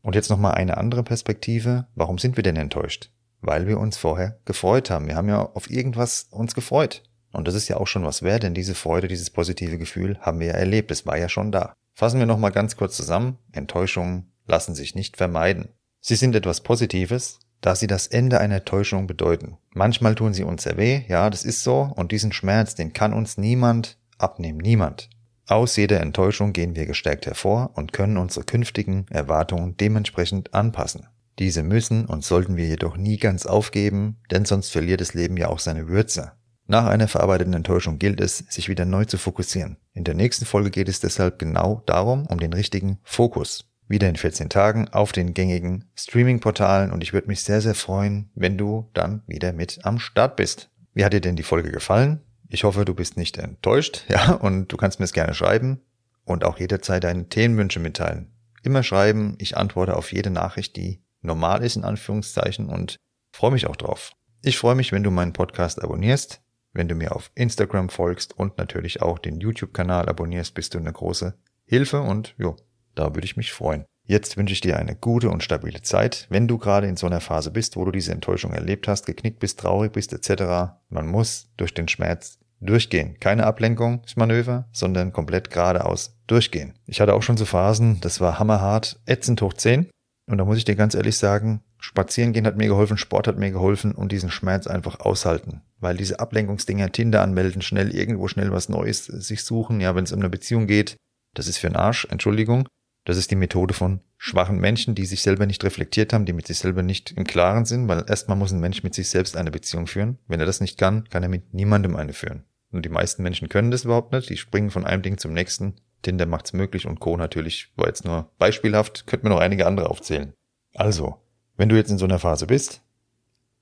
Und 0.01 0.15
jetzt 0.15 0.29
nochmal 0.29 0.53
eine 0.53 0.77
andere 0.77 1.03
Perspektive. 1.03 1.87
Warum 1.93 2.17
sind 2.17 2.37
wir 2.37 2.43
denn 2.43 2.55
enttäuscht? 2.55 3.11
Weil 3.41 3.67
wir 3.67 3.79
uns 3.79 3.97
vorher 3.97 4.39
gefreut 4.45 4.89
haben. 4.89 5.07
Wir 5.07 5.17
haben 5.17 5.27
ja 5.27 5.41
auf 5.41 5.69
irgendwas 5.69 6.27
uns 6.31 6.55
gefreut. 6.55 7.03
Und 7.33 7.47
das 7.47 7.55
ist 7.55 7.67
ja 7.67 7.75
auch 7.77 7.87
schon 7.87 8.05
was 8.05 8.23
wert, 8.23 8.43
denn 8.43 8.53
diese 8.53 8.73
Freude, 8.73 9.09
dieses 9.09 9.29
positive 9.29 9.77
Gefühl 9.77 10.17
haben 10.21 10.39
wir 10.39 10.47
ja 10.47 10.53
erlebt. 10.53 10.89
Es 10.91 11.05
war 11.05 11.17
ja 11.17 11.27
schon 11.27 11.51
da. 11.51 11.73
Fassen 11.97 12.19
wir 12.19 12.27
nochmal 12.27 12.51
ganz 12.51 12.77
kurz 12.77 12.95
zusammen. 12.95 13.39
Enttäuschungen 13.51 14.31
lassen 14.45 14.75
sich 14.75 14.93
nicht 14.93 15.17
vermeiden. 15.17 15.69
Sie 15.99 16.13
sind 16.13 16.35
etwas 16.35 16.61
Positives, 16.61 17.39
da 17.59 17.73
sie 17.73 17.87
das 17.87 18.05
Ende 18.05 18.39
einer 18.39 18.63
Täuschung 18.63 19.07
bedeuten. 19.07 19.57
Manchmal 19.73 20.13
tun 20.13 20.31
sie 20.35 20.43
uns 20.43 20.61
sehr 20.61 20.77
weh, 20.77 21.01
ja, 21.07 21.31
das 21.31 21.43
ist 21.43 21.63
so, 21.63 21.91
und 21.95 22.11
diesen 22.11 22.31
Schmerz, 22.33 22.75
den 22.75 22.93
kann 22.93 23.13
uns 23.13 23.39
niemand 23.39 23.97
abnehmen, 24.19 24.59
niemand. 24.59 25.09
Aus 25.47 25.75
jeder 25.75 25.99
Enttäuschung 26.01 26.53
gehen 26.53 26.75
wir 26.75 26.85
gestärkt 26.85 27.25
hervor 27.25 27.71
und 27.73 27.93
können 27.93 28.17
unsere 28.17 28.45
künftigen 28.45 29.07
Erwartungen 29.09 29.75
dementsprechend 29.75 30.53
anpassen. 30.53 31.07
Diese 31.39 31.63
müssen 31.63 32.05
und 32.05 32.23
sollten 32.23 32.57
wir 32.57 32.67
jedoch 32.67 32.95
nie 32.95 33.17
ganz 33.17 33.47
aufgeben, 33.47 34.17
denn 34.29 34.45
sonst 34.45 34.69
verliert 34.69 35.01
das 35.01 35.15
Leben 35.15 35.35
ja 35.35 35.47
auch 35.47 35.59
seine 35.59 35.87
Würze. 35.87 36.33
Nach 36.69 36.85
einer 36.85 37.07
verarbeiteten 37.07 37.53
Enttäuschung 37.53 37.97
gilt 37.97 38.19
es, 38.19 38.39
sich 38.49 38.67
wieder 38.67 38.83
neu 38.83 39.05
zu 39.05 39.17
fokussieren. 39.17 39.77
In 39.93 40.03
der 40.03 40.15
nächsten 40.15 40.45
Folge 40.45 40.69
geht 40.69 40.89
es 40.89 40.99
deshalb 40.99 41.39
genau 41.39 41.81
darum, 41.85 42.25
um 42.27 42.39
den 42.39 42.51
richtigen 42.51 42.99
Fokus 43.03 43.71
wieder 43.87 44.09
in 44.09 44.17
14 44.17 44.49
Tagen 44.49 44.89
auf 44.89 45.13
den 45.13 45.33
gängigen 45.33 45.85
Streaming-Portalen 45.95 46.91
und 46.91 47.03
ich 47.03 47.13
würde 47.13 47.27
mich 47.27 47.41
sehr, 47.41 47.61
sehr 47.61 47.73
freuen, 47.73 48.29
wenn 48.35 48.57
du 48.57 48.89
dann 48.93 49.23
wieder 49.27 49.53
mit 49.53 49.79
am 49.83 49.97
Start 49.97 50.35
bist. 50.35 50.69
Wie 50.93 51.05
hat 51.05 51.13
dir 51.13 51.21
denn 51.21 51.37
die 51.37 51.43
Folge 51.43 51.71
gefallen? 51.71 52.21
Ich 52.49 52.65
hoffe, 52.65 52.83
du 52.83 52.93
bist 52.93 53.15
nicht 53.15 53.37
enttäuscht, 53.37 54.03
ja, 54.09 54.33
und 54.33 54.67
du 54.67 54.75
kannst 54.75 54.99
mir 54.99 55.05
es 55.05 55.13
gerne 55.13 55.33
schreiben 55.33 55.79
und 56.25 56.43
auch 56.43 56.59
jederzeit 56.59 57.05
deine 57.05 57.29
Themenwünsche 57.29 57.79
mitteilen. 57.79 58.33
Immer 58.61 58.83
schreiben, 58.83 59.35
ich 59.39 59.55
antworte 59.55 59.95
auf 59.95 60.11
jede 60.11 60.31
Nachricht, 60.31 60.75
die 60.75 61.01
normal 61.21 61.63
ist, 61.63 61.77
in 61.77 61.85
Anführungszeichen, 61.85 62.67
und 62.67 62.97
freue 63.31 63.51
mich 63.51 63.67
auch 63.67 63.77
drauf. 63.77 64.11
Ich 64.41 64.57
freue 64.57 64.75
mich, 64.75 64.91
wenn 64.91 65.03
du 65.03 65.11
meinen 65.11 65.33
Podcast 65.33 65.81
abonnierst, 65.81 66.41
wenn 66.77 66.87
du 66.87 66.95
mir 66.95 67.15
auf 67.15 67.31
Instagram 67.35 67.89
folgst 67.89 68.37
und 68.37 68.57
natürlich 68.57 69.01
auch 69.01 69.19
den 69.19 69.39
YouTube-Kanal 69.39 70.07
abonnierst, 70.07 70.53
bist 70.53 70.73
du 70.73 70.77
eine 70.77 70.93
große 70.93 71.33
Hilfe 71.65 72.01
und 72.01 72.33
jo, 72.37 72.55
da 72.95 73.13
würde 73.13 73.25
ich 73.25 73.35
mich 73.35 73.51
freuen. 73.51 73.85
Jetzt 74.05 74.37
wünsche 74.37 74.53
ich 74.53 74.61
dir 74.61 74.77
eine 74.77 74.95
gute 74.95 75.29
und 75.29 75.43
stabile 75.43 75.81
Zeit. 75.81 76.27
Wenn 76.29 76.47
du 76.47 76.57
gerade 76.57 76.87
in 76.87 76.95
so 76.95 77.07
einer 77.07 77.19
Phase 77.19 77.51
bist, 77.51 77.75
wo 77.75 77.83
du 77.83 77.91
diese 77.91 78.13
Enttäuschung 78.13 78.53
erlebt 78.53 78.87
hast, 78.87 79.05
geknickt 79.05 79.39
bist, 79.39 79.59
traurig 79.59 79.91
bist 79.91 80.13
etc., 80.13 80.77
man 80.89 81.07
muss 81.07 81.49
durch 81.57 81.73
den 81.73 81.89
Schmerz 81.89 82.39
durchgehen. 82.61 83.19
Keine 83.19 83.45
Ablenkungsmanöver, 83.45 84.69
sondern 84.71 85.11
komplett 85.11 85.49
geradeaus 85.49 86.17
durchgehen. 86.25 86.73
Ich 86.85 87.01
hatte 87.01 87.13
auch 87.13 87.21
schon 87.21 87.37
so 87.37 87.45
Phasen, 87.45 87.99
das 87.99 88.21
war 88.21 88.39
hammerhart, 88.39 88.99
ätzend 89.05 89.41
hoch 89.41 89.53
10. 89.53 89.89
Und 90.29 90.37
da 90.37 90.45
muss 90.45 90.57
ich 90.57 90.65
dir 90.65 90.75
ganz 90.75 90.95
ehrlich 90.95 91.17
sagen, 91.17 91.61
spazieren 91.79 92.33
gehen 92.33 92.47
hat 92.47 92.57
mir 92.57 92.67
geholfen, 92.67 92.97
Sport 92.97 93.27
hat 93.27 93.37
mir 93.37 93.51
geholfen 93.51 93.91
und 93.91 94.11
diesen 94.11 94.31
Schmerz 94.31 94.67
einfach 94.67 94.99
aushalten. 95.01 95.61
Weil 95.79 95.97
diese 95.97 96.19
Ablenkungsdinger, 96.19 96.91
Tinder 96.91 97.21
anmelden, 97.21 97.61
schnell 97.61 97.93
irgendwo 97.93 98.27
schnell 98.27 98.51
was 98.51 98.69
Neues 98.69 99.05
sich 99.05 99.43
suchen, 99.43 99.79
ja, 99.79 99.95
wenn 99.95 100.05
es 100.05 100.11
um 100.11 100.19
eine 100.19 100.29
Beziehung 100.29 100.67
geht, 100.67 100.97
das 101.33 101.47
ist 101.47 101.57
für 101.57 101.67
den 101.67 101.75
Arsch, 101.75 102.07
Entschuldigung. 102.09 102.67
Das 103.05 103.15
ist 103.15 103.31
die 103.31 103.35
Methode 103.35 103.73
von 103.73 104.01
schwachen 104.17 104.59
Menschen, 104.59 104.95
die 104.95 105.05
sich 105.05 105.21
selber 105.21 105.45
nicht 105.45 105.63
reflektiert 105.63 106.11
haben, 106.11 106.25
die 106.25 106.33
mit 106.33 106.47
sich 106.47 106.57
selber 106.57 106.83
nicht 106.83 107.11
im 107.11 107.25
Klaren 107.25 107.63
sind, 107.63 107.87
weil 107.87 108.03
erstmal 108.07 108.37
muss 108.37 108.51
ein 108.51 108.59
Mensch 108.59 108.83
mit 108.83 108.95
sich 108.95 109.09
selbst 109.09 109.37
eine 109.37 109.51
Beziehung 109.51 109.87
führen. 109.87 110.17
Wenn 110.27 110.39
er 110.39 110.45
das 110.45 110.59
nicht 110.59 110.77
kann, 110.77 111.07
kann 111.09 111.23
er 111.23 111.29
mit 111.29 111.53
niemandem 111.53 111.95
eine 111.95 112.13
führen. 112.13 112.43
Und 112.71 112.83
die 112.83 112.89
meisten 112.89 113.23
Menschen 113.23 113.49
können 113.49 113.71
das 113.71 113.85
überhaupt 113.85 114.11
nicht. 114.11 114.29
Die 114.29 114.37
springen 114.37 114.71
von 114.71 114.85
einem 114.85 115.03
Ding 115.03 115.17
zum 115.17 115.31
nächsten. 115.31 115.75
Tinder 116.01 116.25
macht's 116.25 116.53
möglich 116.53 116.85
und 116.85 116.99
Co. 116.99 117.17
natürlich 117.17 117.71
war 117.75 117.87
jetzt 117.87 118.03
nur 118.03 118.29
beispielhaft, 118.37 119.07
könnte 119.07 119.25
mir 119.25 119.33
noch 119.33 119.39
einige 119.39 119.65
andere 119.65 119.89
aufzählen. 119.89 120.33
Also, 120.75 121.17
wenn 121.55 121.69
du 121.69 121.75
jetzt 121.75 121.89
in 121.89 121.97
so 121.97 122.05
einer 122.05 122.19
Phase 122.19 122.45
bist, 122.45 122.81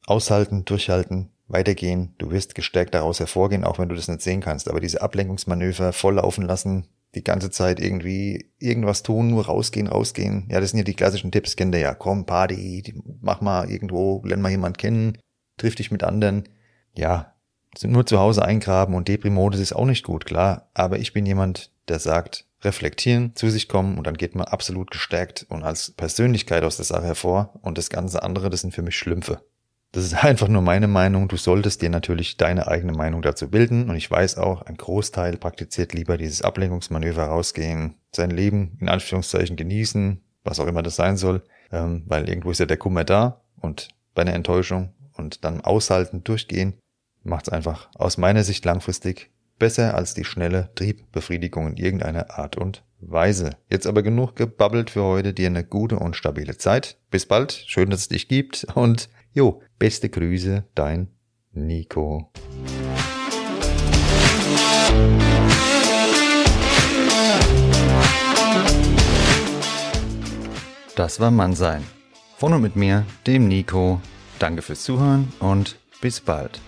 aushalten, 0.05 0.65
durchhalten, 0.65 1.29
weitergehen, 1.47 2.15
du 2.17 2.31
wirst 2.31 2.55
gestärkt 2.55 2.93
daraus 2.93 3.19
hervorgehen, 3.19 3.63
auch 3.63 3.79
wenn 3.79 3.89
du 3.89 3.95
das 3.95 4.07
nicht 4.07 4.21
sehen 4.21 4.41
kannst. 4.41 4.69
Aber 4.69 4.79
diese 4.79 5.01
Ablenkungsmanöver 5.01 5.93
volllaufen 5.93 6.45
lassen, 6.45 6.87
die 7.13 7.23
ganze 7.23 7.49
Zeit 7.49 7.79
irgendwie 7.79 8.51
irgendwas 8.59 9.03
tun, 9.03 9.29
nur 9.29 9.45
rausgehen, 9.45 9.87
rausgehen. 9.87 10.47
Ja, 10.51 10.59
das 10.59 10.71
sind 10.71 10.79
ja 10.79 10.83
die 10.83 10.95
klassischen 10.95 11.31
Tipps, 11.31 11.55
kennt 11.55 11.73
ihr 11.75 11.81
ja. 11.81 11.93
Komm, 11.93 12.25
Party, 12.25 13.01
mach 13.21 13.41
mal 13.41 13.69
irgendwo, 13.69 14.21
lern 14.25 14.41
mal 14.41 14.51
jemand 14.51 14.77
kennen, 14.77 15.17
triff 15.57 15.75
dich 15.75 15.91
mit 15.91 16.03
anderen. 16.03 16.43
Ja, 16.93 17.33
sind 17.77 17.91
nur 17.91 18.05
zu 18.05 18.19
Hause 18.19 18.43
eingraben 18.43 18.95
und 18.95 19.07
Deprimodus 19.07 19.59
ist 19.59 19.73
auch 19.73 19.85
nicht 19.85 20.03
gut, 20.03 20.25
klar. 20.25 20.69
Aber 20.73 20.99
ich 20.99 21.13
bin 21.13 21.25
jemand, 21.25 21.71
der 21.87 21.99
sagt, 21.99 22.45
reflektieren, 22.61 23.35
zu 23.35 23.49
sich 23.49 23.69
kommen 23.69 23.97
und 23.97 24.07
dann 24.07 24.17
geht 24.17 24.35
man 24.35 24.47
absolut 24.47 24.91
gestärkt 24.91 25.45
und 25.49 25.63
als 25.63 25.91
Persönlichkeit 25.91 26.63
aus 26.63 26.77
der 26.77 26.85
Sache 26.85 27.05
hervor 27.05 27.59
und 27.61 27.77
das 27.77 27.89
ganze 27.89 28.23
andere, 28.23 28.49
das 28.49 28.61
sind 28.61 28.73
für 28.73 28.81
mich 28.81 28.97
Schlümpfe. 28.97 29.41
Das 29.95 30.03
ist 30.03 30.25
einfach 30.25 30.49
nur 30.49 30.61
meine 30.61 30.89
Meinung. 30.89 31.29
Du 31.29 31.37
solltest 31.37 31.81
dir 31.81 31.89
natürlich 31.89 32.35
deine 32.35 32.67
eigene 32.67 32.91
Meinung 32.91 33.21
dazu 33.21 33.49
bilden. 33.49 33.89
Und 33.89 33.95
ich 33.95 34.11
weiß 34.11 34.37
auch, 34.37 34.63
ein 34.63 34.75
Großteil 34.75 35.37
praktiziert 35.37 35.93
lieber 35.93 36.17
dieses 36.17 36.41
Ablenkungsmanöver 36.41 37.23
rausgehen, 37.23 37.95
sein 38.11 38.29
Leben 38.29 38.77
in 38.81 38.89
Anführungszeichen 38.89 39.55
genießen, 39.55 40.21
was 40.43 40.59
auch 40.59 40.67
immer 40.67 40.83
das 40.83 40.97
sein 40.97 41.15
soll, 41.15 41.43
ähm, 41.71 42.03
weil 42.07 42.27
irgendwo 42.27 42.51
ist 42.51 42.59
ja 42.59 42.65
der 42.65 42.75
Kummer 42.75 43.05
da 43.05 43.41
und 43.61 43.87
bei 44.13 44.23
einer 44.23 44.33
Enttäuschung 44.33 44.93
und 45.13 45.45
dann 45.45 45.61
aushalten, 45.61 46.25
durchgehen, 46.25 46.73
macht 47.23 47.47
es 47.47 47.53
einfach 47.53 47.89
aus 47.95 48.17
meiner 48.17 48.43
Sicht 48.43 48.65
langfristig 48.65 49.31
besser 49.59 49.95
als 49.95 50.13
die 50.13 50.25
schnelle 50.25 50.71
Triebbefriedigung 50.75 51.69
in 51.69 51.77
irgendeiner 51.77 52.37
Art 52.37 52.57
und 52.57 52.83
Weise. 52.99 53.51
Jetzt 53.69 53.87
aber 53.87 54.03
genug 54.03 54.35
gebabbelt 54.35 54.89
für 54.89 55.03
heute. 55.03 55.33
Dir 55.33 55.47
eine 55.47 55.63
gute 55.63 55.99
und 55.99 56.17
stabile 56.17 56.57
Zeit. 56.57 56.97
Bis 57.11 57.25
bald. 57.25 57.53
Schön, 57.65 57.89
dass 57.89 58.01
es 58.01 58.07
dich 58.09 58.27
gibt 58.27 58.67
und 58.75 59.07
Jo, 59.35 59.61
beste 59.79 60.09
Grüße, 60.09 60.63
dein 60.75 61.07
Nico. 61.51 62.31
Das 70.95 71.19
war 71.19 71.31
Mannsein. 71.31 71.83
Von 72.37 72.53
und 72.53 72.61
mit 72.61 72.75
mir, 72.75 73.05
dem 73.27 73.47
Nico. 73.47 74.01
Danke 74.39 74.61
fürs 74.61 74.83
Zuhören 74.83 75.31
und 75.39 75.77
bis 76.01 76.21
bald. 76.21 76.59